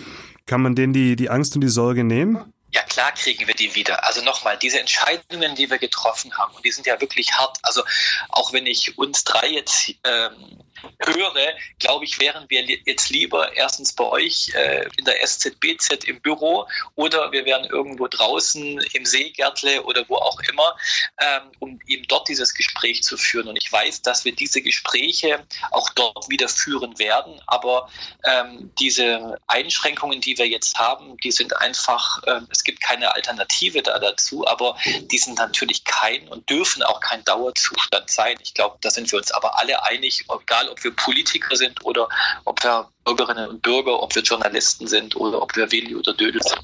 Kann 0.46 0.62
man 0.62 0.74
denen 0.74 0.92
die, 0.92 1.16
die 1.16 1.30
Angst 1.30 1.54
und 1.54 1.60
die 1.62 1.68
Sorge 1.68 2.04
nehmen? 2.04 2.51
Ja, 2.72 2.82
klar 2.82 3.12
kriegen 3.12 3.46
wir 3.46 3.54
die 3.54 3.74
wieder. 3.74 4.04
Also 4.04 4.22
nochmal, 4.22 4.56
diese 4.56 4.80
Entscheidungen, 4.80 5.54
die 5.54 5.70
wir 5.70 5.78
getroffen 5.78 6.36
haben, 6.38 6.54
und 6.54 6.64
die 6.64 6.72
sind 6.72 6.86
ja 6.86 7.00
wirklich 7.00 7.32
hart. 7.34 7.58
Also 7.62 7.82
auch 8.30 8.52
wenn 8.52 8.66
ich 8.66 8.96
uns 8.96 9.24
drei 9.24 9.48
jetzt 9.48 9.94
ähm, 10.04 10.62
höre, 10.98 11.54
glaube 11.78 12.04
ich, 12.04 12.18
wären 12.20 12.48
wir 12.48 12.62
jetzt 12.62 13.10
lieber 13.10 13.56
erstens 13.56 13.92
bei 13.92 14.04
euch 14.04 14.52
äh, 14.54 14.86
in 14.96 15.04
der 15.04 15.22
SZBZ 15.22 16.04
im 16.04 16.20
Büro 16.20 16.66
oder 16.94 17.32
wir 17.32 17.44
wären 17.44 17.64
irgendwo 17.64 18.08
draußen 18.08 18.80
im 18.92 19.04
Seegärtle 19.04 19.82
oder 19.82 20.04
wo 20.08 20.16
auch 20.16 20.40
immer, 20.50 20.76
ähm, 21.20 21.42
um 21.58 21.80
eben 21.86 22.04
dort 22.08 22.28
dieses 22.28 22.54
Gespräch 22.54 23.02
zu 23.02 23.16
führen. 23.16 23.48
Und 23.48 23.56
ich 23.56 23.70
weiß, 23.70 24.02
dass 24.02 24.24
wir 24.24 24.34
diese 24.34 24.62
Gespräche 24.62 25.46
auch 25.70 25.90
dort 25.90 26.28
wieder 26.28 26.48
führen 26.48 26.98
werden. 26.98 27.40
Aber 27.46 27.88
ähm, 28.24 28.70
diese 28.78 29.38
Einschränkungen, 29.46 30.20
die 30.20 30.38
wir 30.38 30.48
jetzt 30.48 30.78
haben, 30.78 31.16
die 31.18 31.32
sind 31.32 31.56
einfach, 31.56 32.22
äh, 32.24 32.40
es 32.50 32.61
gibt 32.64 32.80
keine 32.80 33.14
Alternative 33.14 33.82
da 33.82 33.98
dazu, 33.98 34.46
aber 34.46 34.76
die 35.10 35.18
sind 35.18 35.38
natürlich 35.38 35.84
kein 35.84 36.28
und 36.28 36.48
dürfen 36.48 36.82
auch 36.82 37.00
kein 37.00 37.24
Dauerzustand 37.24 38.10
sein. 38.10 38.36
Ich 38.42 38.54
glaube, 38.54 38.78
da 38.80 38.90
sind 38.90 39.10
wir 39.10 39.18
uns 39.18 39.30
aber 39.32 39.58
alle 39.58 39.84
einig, 39.84 40.24
egal 40.42 40.68
ob 40.68 40.82
wir 40.82 40.94
Politiker 40.94 41.56
sind 41.56 41.84
oder 41.84 42.08
ob 42.44 42.62
wir 42.62 42.88
Bürgerinnen 43.04 43.48
und 43.48 43.62
Bürger, 43.62 44.02
ob 44.02 44.14
wir 44.14 44.22
Journalisten 44.22 44.86
sind 44.86 45.16
oder 45.16 45.42
ob 45.42 45.56
wir 45.56 45.70
Willi 45.72 45.94
oder 45.94 46.14
Dödel 46.14 46.42
sind. 46.42 46.60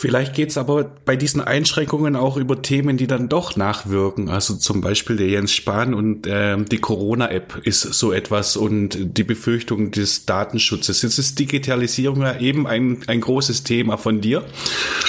Vielleicht 0.00 0.34
geht's 0.34 0.56
aber 0.56 0.84
bei 0.84 1.16
diesen 1.16 1.40
Einschränkungen 1.40 2.14
auch 2.14 2.36
über 2.36 2.62
Themen, 2.62 2.96
die 2.98 3.08
dann 3.08 3.28
doch 3.28 3.56
nachwirken. 3.56 4.28
Also 4.28 4.54
zum 4.54 4.80
Beispiel 4.80 5.16
der 5.16 5.26
Jens 5.26 5.52
Spahn 5.52 5.92
und 5.92 6.24
äh, 6.24 6.56
die 6.56 6.78
Corona-App 6.78 7.62
ist 7.64 7.80
so 7.80 8.12
etwas 8.12 8.56
und 8.56 8.96
die 8.96 9.24
Befürchtung 9.24 9.90
des 9.90 10.24
Datenschutzes. 10.24 11.02
Jetzt 11.02 11.18
ist 11.18 11.40
Digitalisierung 11.40 12.22
ja 12.22 12.38
eben 12.38 12.68
ein, 12.68 13.00
ein 13.08 13.20
großes 13.20 13.64
Thema 13.64 13.96
von 13.96 14.20
dir. 14.20 14.44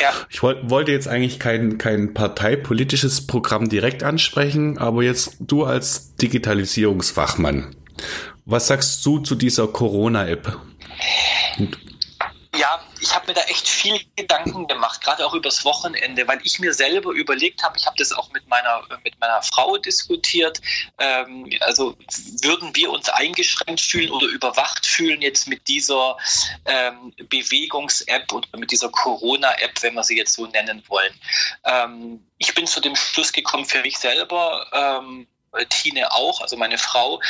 Ja. 0.02 0.10
Ich 0.28 0.42
wollt, 0.42 0.72
wollte 0.72 0.92
jetzt 0.92 1.08
eigentlich 1.08 1.38
kein, 1.38 1.78
kein 1.78 2.16
parteipolitisches 2.16 3.28
Programm 3.28 3.70
direkt 3.70 4.02
ansprechen, 4.02 4.80
aber 4.80 5.04
jetzt 5.04 5.38
du 5.40 5.66
als 5.66 6.16
Digitalisierungsfachmann. 6.16 7.76
Was 8.46 8.66
sagst 8.66 9.06
du 9.06 9.20
zu 9.20 9.36
dieser 9.36 9.68
Corona-App? 9.68 10.58
Ja, 12.58 12.80
ich 13.02 13.16
habe 13.16 13.28
mir 13.28 13.34
da 13.34 13.42
echt 13.42 13.68
viel 13.68 14.00
Gedanken 14.16 14.68
gemacht, 14.68 15.02
gerade 15.02 15.26
auch 15.26 15.34
übers 15.34 15.66
Wochenende, 15.66 16.28
weil 16.28 16.40
ich 16.44 16.60
mir 16.60 16.74
selber 16.74 17.12
überlegt 17.12 17.64
habe, 17.64 17.78
ich 17.78 17.86
habe 17.86 17.96
das 17.98 18.12
auch 18.12 18.32
mit 18.32 18.48
meiner, 18.48 18.84
mit 19.04 19.20
meiner 19.20 19.42
Frau 19.42 19.78
diskutiert, 19.78 20.62
ähm, 20.98 21.50
also 21.62 21.96
würden 22.42 22.76
wir 22.76 22.92
uns 22.92 23.10
eingeschränkt 23.10 23.82
fühlen 23.82 24.12
oder 24.12 24.28
überwacht 24.28 24.86
fühlen 24.86 25.22
jetzt 25.22 25.48
mit 25.48 25.68
dieser 25.68 26.18
ähm, 26.66 27.14
Bewegungs-App 27.30 28.32
oder 28.32 28.48
mit 28.58 28.72
dieser 28.72 28.90
Corona-App, 28.90 29.82
wenn 29.82 29.94
wir 29.94 30.04
sie 30.04 30.18
jetzt 30.18 30.34
so 30.34 30.48
nennen 30.48 30.84
wollen. 30.88 31.14
Ähm, 31.66 32.26
ich 32.38 32.54
bin 32.54 32.68
zu 32.68 32.80
dem 32.80 32.96
Schluss 32.96 33.32
gekommen 33.32 33.66
für 33.66 33.82
mich 33.82 33.98
selber, 33.98 34.68
ähm, 34.72 35.28
äh, 35.54 35.66
Tine 35.66 36.12
auch, 36.12 36.42
also 36.42 36.58
meine 36.58 36.78
Frau, 36.78 37.22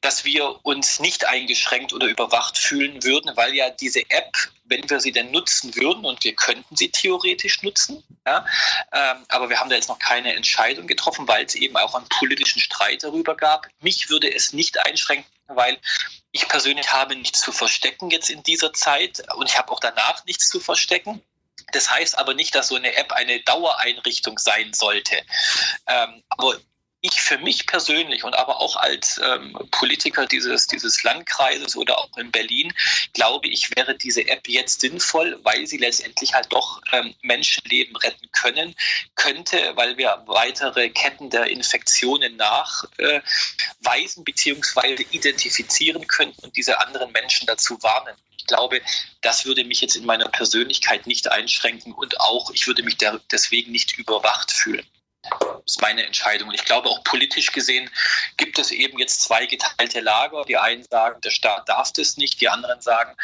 dass 0.00 0.24
wir 0.24 0.64
uns 0.64 1.00
nicht 1.00 1.26
eingeschränkt 1.26 1.92
oder 1.92 2.06
überwacht 2.06 2.58
fühlen 2.58 3.02
würden, 3.04 3.36
weil 3.36 3.54
ja 3.54 3.70
diese 3.70 4.00
App, 4.10 4.36
wenn 4.68 4.88
wir 4.88 5.00
sie 5.00 5.12
denn 5.12 5.30
nutzen 5.30 5.74
würden, 5.74 6.04
und 6.04 6.22
wir 6.24 6.34
könnten 6.34 6.76
sie 6.76 6.90
theoretisch 6.90 7.62
nutzen, 7.62 8.02
ja, 8.26 8.44
ähm, 8.92 9.24
aber 9.28 9.48
wir 9.48 9.58
haben 9.58 9.70
da 9.70 9.76
jetzt 9.76 9.88
noch 9.88 9.98
keine 9.98 10.34
Entscheidung 10.34 10.86
getroffen, 10.86 11.26
weil 11.26 11.44
es 11.44 11.54
eben 11.54 11.76
auch 11.76 11.94
einen 11.94 12.08
politischen 12.08 12.60
Streit 12.60 13.02
darüber 13.02 13.36
gab. 13.36 13.68
Mich 13.80 14.10
würde 14.10 14.32
es 14.32 14.52
nicht 14.52 14.84
einschränken, 14.86 15.30
weil 15.46 15.78
ich 16.32 16.48
persönlich 16.48 16.92
habe 16.92 17.16
nichts 17.16 17.40
zu 17.40 17.52
verstecken 17.52 18.10
jetzt 18.10 18.30
in 18.30 18.42
dieser 18.42 18.72
Zeit 18.72 19.22
und 19.34 19.48
ich 19.48 19.58
habe 19.58 19.72
auch 19.72 19.80
danach 19.80 20.24
nichts 20.26 20.48
zu 20.48 20.60
verstecken. 20.60 21.22
Das 21.72 21.90
heißt 21.90 22.16
aber 22.16 22.34
nicht, 22.34 22.54
dass 22.54 22.68
so 22.68 22.76
eine 22.76 22.94
App 22.96 23.12
eine 23.12 23.40
Dauereinrichtung 23.40 24.38
sein 24.38 24.72
sollte. 24.72 25.16
Ähm, 25.86 26.22
aber 26.28 26.58
ich 27.00 27.20
für 27.20 27.38
mich 27.38 27.66
persönlich 27.66 28.24
und 28.24 28.34
aber 28.34 28.60
auch 28.60 28.76
als 28.76 29.20
ähm, 29.24 29.56
Politiker 29.70 30.26
dieses, 30.26 30.66
dieses 30.66 31.02
Landkreises 31.04 31.76
oder 31.76 31.98
auch 31.98 32.16
in 32.16 32.30
Berlin 32.32 32.72
glaube 33.12 33.48
ich, 33.48 33.74
wäre 33.76 33.96
diese 33.96 34.26
App 34.26 34.48
jetzt 34.48 34.80
sinnvoll, 34.80 35.38
weil 35.42 35.66
sie 35.66 35.76
letztendlich 35.76 36.34
halt 36.34 36.52
doch 36.52 36.80
ähm, 36.92 37.14
Menschenleben 37.22 37.96
retten 37.96 38.28
können, 38.32 38.74
könnte, 39.14 39.72
weil 39.76 39.96
wir 39.96 40.22
weitere 40.26 40.90
Ketten 40.90 41.30
der 41.30 41.46
Infektionen 41.46 42.36
nachweisen 42.36 44.22
äh, 44.22 44.24
bzw. 44.24 45.06
identifizieren 45.12 46.06
könnten 46.06 46.44
und 46.44 46.56
diese 46.56 46.80
anderen 46.80 47.12
Menschen 47.12 47.46
dazu 47.46 47.80
warnen. 47.82 48.16
Ich 48.36 48.46
glaube, 48.46 48.80
das 49.20 49.44
würde 49.44 49.64
mich 49.64 49.80
jetzt 49.80 49.96
in 49.96 50.06
meiner 50.06 50.28
Persönlichkeit 50.28 51.06
nicht 51.06 51.30
einschränken 51.30 51.92
und 51.92 52.20
auch 52.20 52.50
ich 52.50 52.66
würde 52.66 52.82
mich 52.82 52.96
deswegen 53.30 53.72
nicht 53.72 53.98
überwacht 53.98 54.50
fühlen. 54.50 54.86
Das 55.22 55.74
ist 55.76 55.82
meine 55.82 56.06
Entscheidung. 56.06 56.48
Und 56.48 56.54
ich 56.54 56.64
glaube, 56.64 56.88
auch 56.88 57.04
politisch 57.04 57.52
gesehen 57.52 57.90
gibt 58.36 58.58
es 58.58 58.70
eben 58.70 58.98
jetzt 58.98 59.22
zwei 59.22 59.46
geteilte 59.46 60.00
Lager. 60.00 60.44
Die 60.44 60.56
einen 60.56 60.82
sagen, 60.84 61.20
der 61.20 61.30
Staat 61.30 61.68
darf 61.68 61.92
das 61.92 62.16
nicht. 62.16 62.40
Die 62.40 62.48
anderen 62.48 62.80
sagen, 62.80 63.14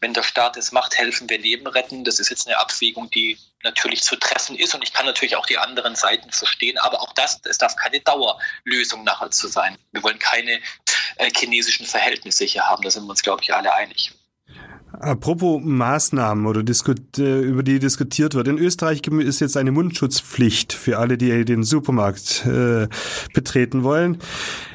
wenn 0.00 0.12
der 0.12 0.22
Staat 0.22 0.56
es 0.56 0.72
macht, 0.72 0.98
helfen 0.98 1.28
wir 1.30 1.38
Leben 1.38 1.66
retten. 1.66 2.04
Das 2.04 2.18
ist 2.18 2.28
jetzt 2.28 2.46
eine 2.46 2.58
Abwägung, 2.58 3.08
die 3.10 3.38
natürlich 3.62 4.02
zu 4.02 4.16
treffen 4.16 4.56
ist. 4.56 4.74
Und 4.74 4.84
ich 4.84 4.92
kann 4.92 5.06
natürlich 5.06 5.36
auch 5.36 5.46
die 5.46 5.56
anderen 5.56 5.96
Seiten 5.96 6.30
verstehen. 6.30 6.76
Aber 6.78 7.00
auch 7.00 7.12
das, 7.14 7.40
es 7.44 7.58
darf 7.58 7.76
keine 7.76 8.00
Dauerlösung 8.00 9.04
nachher 9.04 9.30
zu 9.30 9.48
sein. 9.48 9.78
Wir 9.92 10.02
wollen 10.02 10.18
keine 10.18 10.60
äh, 11.16 11.30
chinesischen 11.34 11.86
Verhältnisse 11.86 12.44
hier 12.44 12.66
haben. 12.66 12.82
Da 12.82 12.90
sind 12.90 13.04
wir 13.04 13.10
uns, 13.10 13.22
glaube 13.22 13.42
ich, 13.42 13.54
alle 13.54 13.72
einig. 13.72 14.12
Apropos 15.00 15.60
Maßnahmen 15.62 16.46
oder 16.46 16.62
äh, 17.18 17.40
über 17.40 17.62
die 17.62 17.78
diskutiert 17.78 18.34
wird. 18.34 18.48
In 18.48 18.58
Österreich 18.58 19.02
ist 19.06 19.40
jetzt 19.40 19.56
eine 19.56 19.72
Mundschutzpflicht 19.72 20.72
für 20.72 20.98
alle, 20.98 21.18
die 21.18 21.44
den 21.44 21.64
Supermarkt 21.64 22.46
äh, 22.46 22.88
betreten 23.32 23.82
wollen. 23.82 24.18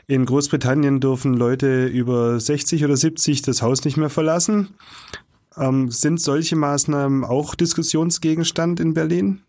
In 0.08 0.26
Großbritannien 0.26 1.00
dürfen 1.00 1.36
Leute 1.36 1.86
über 1.86 2.40
60 2.40 2.84
oder 2.84 2.98
70 2.98 3.44
das 3.44 3.62
Haus 3.62 3.86
nicht 3.86 3.98
mehr 3.98 4.10
verlassen. 4.10 4.70
Ähm, 5.56 5.90
sind 5.90 6.20
solche 6.20 6.56
Maßnahmen 6.56 7.24
auch 7.24 7.56
Diskussionsgegenstand 7.56 8.80
in 8.80 8.94
Berlin? 8.94 9.42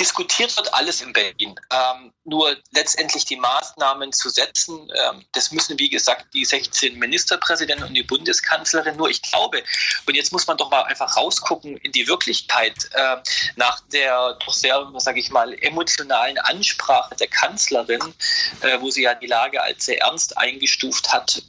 Diskutiert 0.00 0.56
wird 0.56 0.72
alles 0.72 1.02
in 1.02 1.12
Berlin. 1.12 1.54
Ähm, 1.70 2.12
nur 2.24 2.56
letztendlich 2.72 3.26
die 3.26 3.36
Maßnahmen 3.36 4.12
zu 4.12 4.30
setzen, 4.30 4.90
ähm, 4.94 5.26
das 5.32 5.52
müssen, 5.52 5.78
wie 5.78 5.90
gesagt, 5.90 6.32
die 6.32 6.44
16 6.44 6.98
Ministerpräsidenten 6.98 7.86
und 7.86 7.94
die 7.94 8.02
Bundeskanzlerin. 8.02 8.96
Nur 8.96 9.10
ich 9.10 9.20
glaube, 9.20 9.62
und 10.06 10.14
jetzt 10.14 10.32
muss 10.32 10.46
man 10.46 10.56
doch 10.56 10.70
mal 10.70 10.84
einfach 10.84 11.16
rausgucken 11.16 11.76
in 11.76 11.92
die 11.92 12.08
Wirklichkeit, 12.08 12.88
äh, 12.92 13.16
nach 13.56 13.80
der 13.92 14.38
doch 14.44 14.54
sehr, 14.54 14.90
sage 14.96 15.20
ich 15.20 15.30
mal, 15.30 15.52
emotionalen 15.62 16.38
Ansprache 16.38 17.14
der 17.16 17.28
Kanzlerin, 17.28 18.14
äh, 18.62 18.80
wo 18.80 18.90
sie 18.90 19.02
ja 19.02 19.14
die 19.14 19.26
Lage 19.26 19.62
als 19.62 19.84
sehr 19.84 20.00
ernst 20.00 20.38
eingestuft 20.38 21.12
hat, 21.12 21.42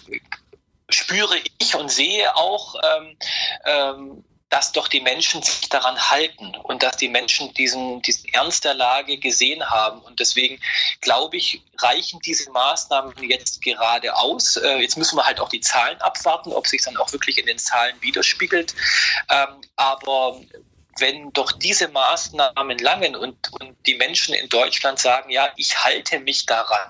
spüre 0.90 1.36
ich 1.58 1.76
und 1.76 1.90
sehe 1.90 2.36
auch, 2.36 2.76
ähm, 2.84 3.18
ähm, 3.66 4.24
dass 4.52 4.74
doch 4.74 4.90
die 4.90 5.00
Menschen 5.00 5.42
sich 5.42 5.70
daran 5.70 5.98
halten 6.12 6.54
und 6.64 6.84
dass 6.84 6.98
die 6.98 7.08
Menschen 7.08 7.54
diesen, 7.54 8.02
diesen 8.02 8.32
Ernst 8.34 8.66
der 8.66 8.74
Lage 8.74 9.18
gesehen 9.18 9.68
haben. 9.68 10.02
Und 10.02 10.20
deswegen 10.20 10.60
glaube 11.00 11.38
ich, 11.38 11.64
reichen 11.80 12.20
diese 12.20 12.52
Maßnahmen 12.52 13.14
jetzt 13.24 13.62
gerade 13.62 14.16
aus. 14.16 14.58
Äh, 14.58 14.80
jetzt 14.80 14.98
müssen 14.98 15.16
wir 15.16 15.26
halt 15.26 15.40
auch 15.40 15.48
die 15.48 15.62
Zahlen 15.62 16.00
abwarten, 16.02 16.52
ob 16.52 16.68
sich 16.68 16.84
dann 16.84 16.98
auch 16.98 17.14
wirklich 17.14 17.38
in 17.38 17.46
den 17.46 17.58
Zahlen 17.58 17.96
widerspiegelt. 18.02 18.76
Ähm, 19.30 19.62
aber 19.78 20.42
wenn 21.02 21.34
doch 21.34 21.52
diese 21.52 21.90
Maßnahmen 21.90 22.78
langen 22.78 23.16
und, 23.16 23.52
und 23.60 23.76
die 23.86 23.96
Menschen 23.96 24.34
in 24.34 24.48
Deutschland 24.48 25.00
sagen, 25.00 25.30
ja, 25.32 25.50
ich 25.58 25.84
halte 25.84 26.20
mich 26.20 26.46
daran, 26.46 26.90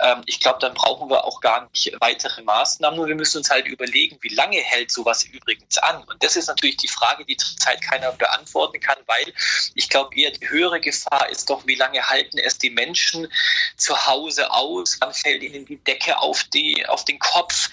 ähm, 0.00 0.22
ich 0.26 0.40
glaube, 0.40 0.58
dann 0.60 0.74
brauchen 0.74 1.08
wir 1.08 1.24
auch 1.24 1.40
gar 1.40 1.68
nicht 1.70 1.92
weitere 2.00 2.42
Maßnahmen. 2.42 2.96
Nur 2.96 3.06
wir 3.06 3.14
müssen 3.14 3.38
uns 3.38 3.50
halt 3.50 3.66
überlegen, 3.66 4.18
wie 4.20 4.34
lange 4.34 4.58
hält 4.58 4.90
sowas 4.90 5.24
übrigens 5.24 5.78
an? 5.78 6.02
Und 6.04 6.22
das 6.22 6.36
ist 6.36 6.48
natürlich 6.48 6.76
die 6.76 6.88
Frage, 6.88 7.24
die 7.24 7.36
zurzeit 7.36 7.80
keiner 7.80 8.12
beantworten 8.12 8.80
kann, 8.80 8.96
weil 9.06 9.32
ich 9.74 9.88
glaube, 9.88 10.14
eher 10.16 10.32
die 10.32 10.48
höhere 10.48 10.80
Gefahr 10.80 11.28
ist 11.30 11.48
doch, 11.48 11.66
wie 11.66 11.76
lange 11.76 12.02
halten 12.08 12.38
es 12.38 12.58
die 12.58 12.70
Menschen 12.70 13.28
zu 13.76 14.06
Hause 14.06 14.50
aus? 14.50 14.96
Wann 15.00 15.14
fällt 15.14 15.42
ihnen 15.42 15.64
die 15.64 15.76
Decke 15.76 16.18
auf, 16.18 16.44
die, 16.44 16.84
auf 16.86 17.04
den 17.04 17.18
Kopf? 17.18 17.70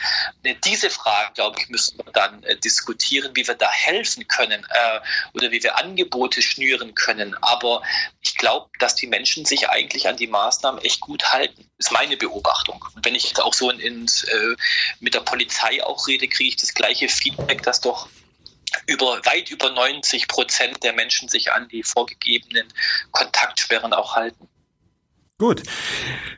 Diese 0.65 0.89
Fragen, 0.89 1.33
glaube 1.33 1.59
ich, 1.59 1.69
müssen 1.69 1.97
wir 1.97 2.11
dann 2.11 2.43
äh, 2.43 2.55
diskutieren, 2.57 3.31
wie 3.35 3.47
wir 3.47 3.55
da 3.55 3.71
helfen 3.71 4.27
können 4.27 4.65
äh, 4.69 4.99
oder 5.33 5.51
wie 5.51 5.63
wir 5.63 5.70
Angebote 5.77 6.41
schnüren 6.41 6.95
können. 6.95 7.35
Aber 7.41 7.81
ich 8.21 8.35
glaube, 8.35 8.69
dass 8.79 8.95
die 8.95 9.07
Menschen 9.07 9.45
sich 9.45 9.69
eigentlich 9.69 10.07
an 10.07 10.17
die 10.17 10.27
Maßnahmen 10.27 10.81
echt 10.83 10.99
gut 10.99 11.31
halten. 11.31 11.69
Das 11.77 11.87
ist 11.87 11.91
meine 11.91 12.17
Beobachtung. 12.17 12.83
Und 12.95 13.05
wenn 13.05 13.15
ich 13.15 13.37
auch 13.39 13.53
so 13.53 13.69
in, 13.69 13.79
in, 13.79 14.05
äh, 14.05 14.55
mit 14.99 15.13
der 15.13 15.21
Polizei 15.21 15.83
auch 15.83 16.07
rede, 16.07 16.27
kriege 16.27 16.49
ich 16.49 16.57
das 16.57 16.73
gleiche 16.73 17.09
Feedback, 17.09 17.63
dass 17.63 17.81
doch 17.81 18.07
über 18.87 19.19
weit 19.25 19.49
über 19.51 19.69
90 19.69 20.27
Prozent 20.27 20.83
der 20.83 20.93
Menschen 20.93 21.27
sich 21.29 21.51
an 21.51 21.67
die 21.67 21.83
vorgegebenen 21.83 22.67
Kontaktsperren 23.11 23.93
auch 23.93 24.15
halten. 24.15 24.47
Gut. 25.41 25.63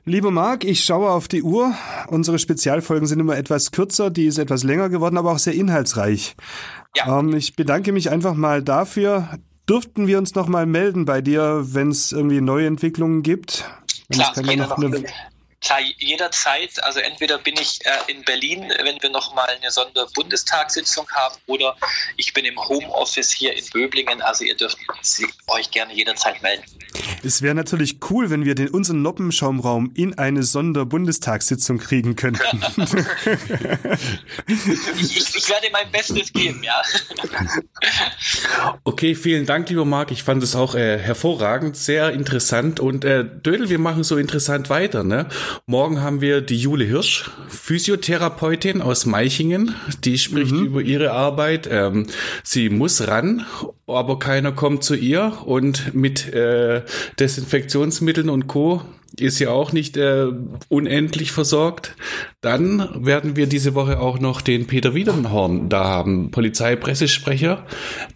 Lieber 0.06 0.32
Marc, 0.32 0.63
ich 0.63 0.86
schaue 0.86 1.12
auf 1.12 1.28
die 1.28 1.43
Uhr. 1.43 1.76
Unsere 2.08 2.39
Spezialfolgen 2.39 3.06
sind 3.06 3.19
immer 3.19 3.36
etwas 3.36 3.72
kürzer, 3.72 4.10
die 4.10 4.28
ist 4.28 4.38
etwas 4.38 4.63
länger 4.63 4.88
geworden, 4.88 5.17
aber 5.17 5.34
auch 5.34 5.39
sehr 5.39 5.54
inhaltsreich. 5.54 6.36
Ja. 6.95 7.19
Ähm, 7.19 7.36
ich 7.36 7.56
bedanke 7.56 7.91
mich 7.91 8.10
einfach 8.10 8.34
mal 8.36 8.62
dafür. 8.62 9.39
Dürften 9.67 10.08
wir 10.08 10.17
uns 10.17 10.36
noch 10.36 10.47
mal 10.47 10.65
melden 10.65 11.06
bei 11.06 11.21
dir, 11.21 11.62
wenn 11.63 11.89
es 11.89 12.12
irgendwie 12.12 12.41
neue 12.41 12.67
Entwicklungen 12.67 13.23
gibt? 13.23 13.65
Klar, 14.12 14.34
jeder 14.43 14.67
noch 14.67 14.77
eine, 14.77 15.03
Klar, 15.63 15.80
jederzeit. 15.97 16.84
Also 16.84 16.99
entweder 16.99 17.38
bin 17.38 17.56
ich 17.56 17.80
äh, 17.86 18.12
in 18.12 18.23
Berlin, 18.23 18.71
wenn 18.84 19.02
wir 19.02 19.10
nochmal 19.10 19.47
eine 19.47 19.71
Sonderbundestagssitzung 19.71 21.10
haben, 21.12 21.36
oder 21.47 21.78
ich 22.17 22.34
bin 22.34 22.45
im 22.45 22.58
Homeoffice 22.60 23.32
hier 23.32 23.56
in 23.56 23.65
Böblingen. 23.71 24.21
Also 24.21 24.43
ihr 24.43 24.56
dürft 24.56 24.78
euch 25.47 25.71
gerne 25.71 25.93
jederzeit 25.93 26.41
melden. 26.41 26.63
Es 27.23 27.41
wäre 27.41 27.56
natürlich 27.56 27.97
cool, 28.10 28.30
wenn 28.30 28.45
wir 28.45 28.56
den, 28.56 28.67
unseren 28.69 29.02
Noppenschaumraum 29.02 29.91
in 29.95 30.17
eine 30.17 30.43
Sonderbundestagssitzung 30.43 31.78
kriegen 31.78 32.15
könnten. 32.15 32.62
ich, 34.47 34.67
ich, 35.17 35.36
ich, 35.36 35.49
werde 35.49 35.67
mein 35.71 35.89
Bestes 35.91 36.32
geben, 36.34 36.62
ja. 36.63 36.82
okay, 38.84 39.15
vielen 39.15 39.45
Dank, 39.45 39.69
lieber 39.69 39.86
Marc. 39.86 40.12
Ich 40.12 40.23
fand 40.23 40.43
es 40.43 40.56
auch 40.56 40.76
äh, 40.76 40.99
hervorragend, 40.99 41.78
sehr 41.78 42.12
interessant. 42.12 42.80
Und 42.80 43.06
äh, 43.06 43.23
Dödel, 43.23 43.69
wir 43.69 43.80
machen 43.80 44.04
so 44.04 44.17
interessant 44.17 44.69
weiter, 44.69 45.04
ne? 45.04 45.30
Morgen 45.66 46.02
haben 46.02 46.22
wir 46.22 46.42
die 46.42 46.58
Jule 46.58 46.86
Hirsch, 46.86 47.30
Physiotherapeutin 47.48 48.82
aus 48.82 49.06
Meichingen. 49.06 49.76
Die 50.04 50.18
spricht 50.18 50.52
mhm. 50.52 50.66
über 50.66 50.82
ihre 50.82 51.12
Arbeit. 51.12 51.68
Ähm, 51.72 52.08
sie 52.44 52.70
muss 52.70 53.08
ran, 53.08 53.46
aber 53.88 54.20
keiner 54.20 54.52
kommt 54.52 54.84
zu 54.84 54.96
ihr. 54.96 55.34
Und 55.46 55.94
mit 55.94 56.34
äh, 56.34 56.84
Desinfektionsmitteln 57.20 58.30
und 58.30 58.48
Co 58.48 58.82
ist 59.19 59.39
ja 59.39 59.49
auch 59.49 59.71
nicht 59.73 59.97
äh, 59.97 60.28
unendlich 60.69 61.32
versorgt. 61.32 61.95
Dann 62.41 62.89
werden 63.06 63.36
wir 63.36 63.47
diese 63.47 63.76
Woche 63.76 63.99
auch 63.99 64.19
noch 64.19 64.41
den 64.41 64.67
Peter 64.67 64.95
Wiedenhorn 64.95 65.69
da 65.69 65.84
haben, 65.86 66.32
Polizeipressesprecher. 66.32 67.65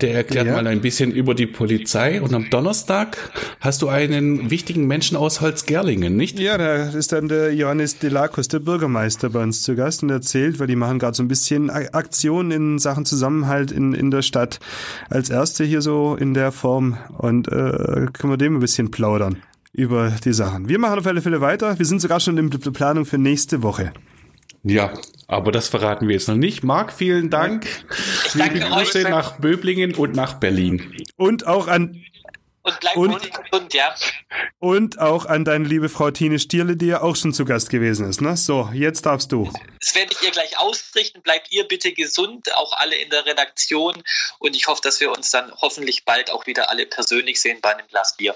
Der 0.01 0.13
erklärt 0.13 0.47
ja. 0.47 0.53
mal 0.53 0.67
ein 0.67 0.81
bisschen 0.81 1.12
über 1.12 1.36
die 1.36 1.45
Polizei. 1.45 2.21
Und 2.21 2.33
am 2.33 2.49
Donnerstag 2.49 3.31
hast 3.60 3.81
du 3.81 3.89
einen 3.89 4.49
wichtigen 4.49 4.88
Menschen 4.88 5.17
aus 5.17 5.39
Holzgerlingen, 5.39 6.15
nicht? 6.15 6.39
Ja, 6.39 6.57
da 6.57 6.89
ist 6.89 7.12
dann 7.12 7.27
der 7.27 7.53
Johannes 7.53 7.99
Delakos, 7.99 8.47
der 8.47 8.60
Bürgermeister 8.60 9.29
bei 9.29 9.43
uns 9.43 9.62
zu 9.62 9.75
Gast 9.75 10.03
und 10.03 10.10
erzählt, 10.10 10.60
weil 10.60 10.67
die 10.67 10.75
machen 10.75 10.99
gerade 10.99 11.15
so 11.15 11.23
ein 11.23 11.27
bisschen 11.27 11.69
Aktionen 11.69 12.51
in 12.51 12.79
Sachen 12.79 13.05
Zusammenhalt 13.05 13.71
in, 13.71 13.93
in 13.93 14.12
der 14.12 14.23
Stadt 14.23 14.60
als 15.10 15.29
erste 15.29 15.63
hier 15.63 15.81
so 15.81 16.15
in 16.15 16.33
der 16.33 16.51
Form 16.51 16.97
und 17.17 17.47
äh, 17.47 18.07
können 18.13 18.33
wir 18.33 18.38
dem 18.38 18.57
ein 18.57 18.60
bisschen 18.60 18.91
plaudern 18.91 19.38
über 19.77 20.09
die 20.25 20.33
Sachen. 20.33 20.67
Wir 20.67 20.79
machen 20.79 20.99
auf 20.99 21.05
alle 21.05 21.21
Fälle 21.21 21.39
weiter. 21.39 21.77
Wir 21.77 21.85
sind 21.85 22.01
sogar 22.01 22.19
schon 22.19 22.37
in 22.37 22.49
der 22.49 22.71
Planung 22.71 23.05
für 23.05 23.19
nächste 23.19 23.61
Woche. 23.61 23.93
Ja, 24.63 24.91
aber 25.27 25.51
das 25.51 25.69
verraten 25.69 26.07
wir 26.07 26.15
jetzt 26.15 26.27
noch 26.27 26.35
nicht. 26.35 26.63
Marc, 26.63 26.91
vielen 26.91 27.29
Dank. 27.29 27.67
Liebe 28.33 28.59
Grüße 28.59 29.03
nach 29.03 29.37
Böblingen 29.39 29.93
und 29.93 30.15
nach 30.15 30.33
Berlin. 30.33 30.97
Und 31.15 31.45
auch 31.45 31.67
an 31.67 32.03
Und 32.63 32.79
bleib 32.79 32.97
und, 32.97 33.31
gesund, 33.51 33.73
ja. 33.75 33.95
Und 34.57 34.99
auch 34.99 35.25
an 35.27 35.45
deine 35.45 35.65
liebe 35.65 35.89
Frau 35.89 36.09
Tine 36.09 36.39
Stierle, 36.39 36.75
die 36.75 36.87
ja 36.87 37.01
auch 37.01 37.15
schon 37.15 37.31
zu 37.31 37.45
Gast 37.45 37.69
gewesen 37.69 38.09
ist. 38.09 38.19
Ne? 38.19 38.35
So, 38.35 38.69
jetzt 38.73 39.05
darfst 39.05 39.31
du. 39.31 39.49
Das 39.79 39.93
werde 39.93 40.11
ich 40.11 40.25
ihr 40.25 40.31
gleich 40.31 40.59
ausrichten. 40.59 41.21
Bleibt 41.21 41.51
ihr 41.51 41.65
bitte 41.65 41.93
gesund, 41.93 42.53
auch 42.55 42.73
alle 42.73 42.95
in 42.95 43.11
der 43.11 43.27
Redaktion. 43.27 43.93
Und 44.39 44.55
ich 44.55 44.67
hoffe, 44.67 44.81
dass 44.81 44.99
wir 44.99 45.11
uns 45.15 45.29
dann 45.29 45.51
hoffentlich 45.61 46.03
bald 46.03 46.31
auch 46.31 46.47
wieder 46.47 46.69
alle 46.69 46.87
persönlich 46.87 47.39
sehen 47.39 47.59
bei 47.61 47.75
einem 47.75 47.87
Glas 47.87 48.17
Bier. 48.17 48.35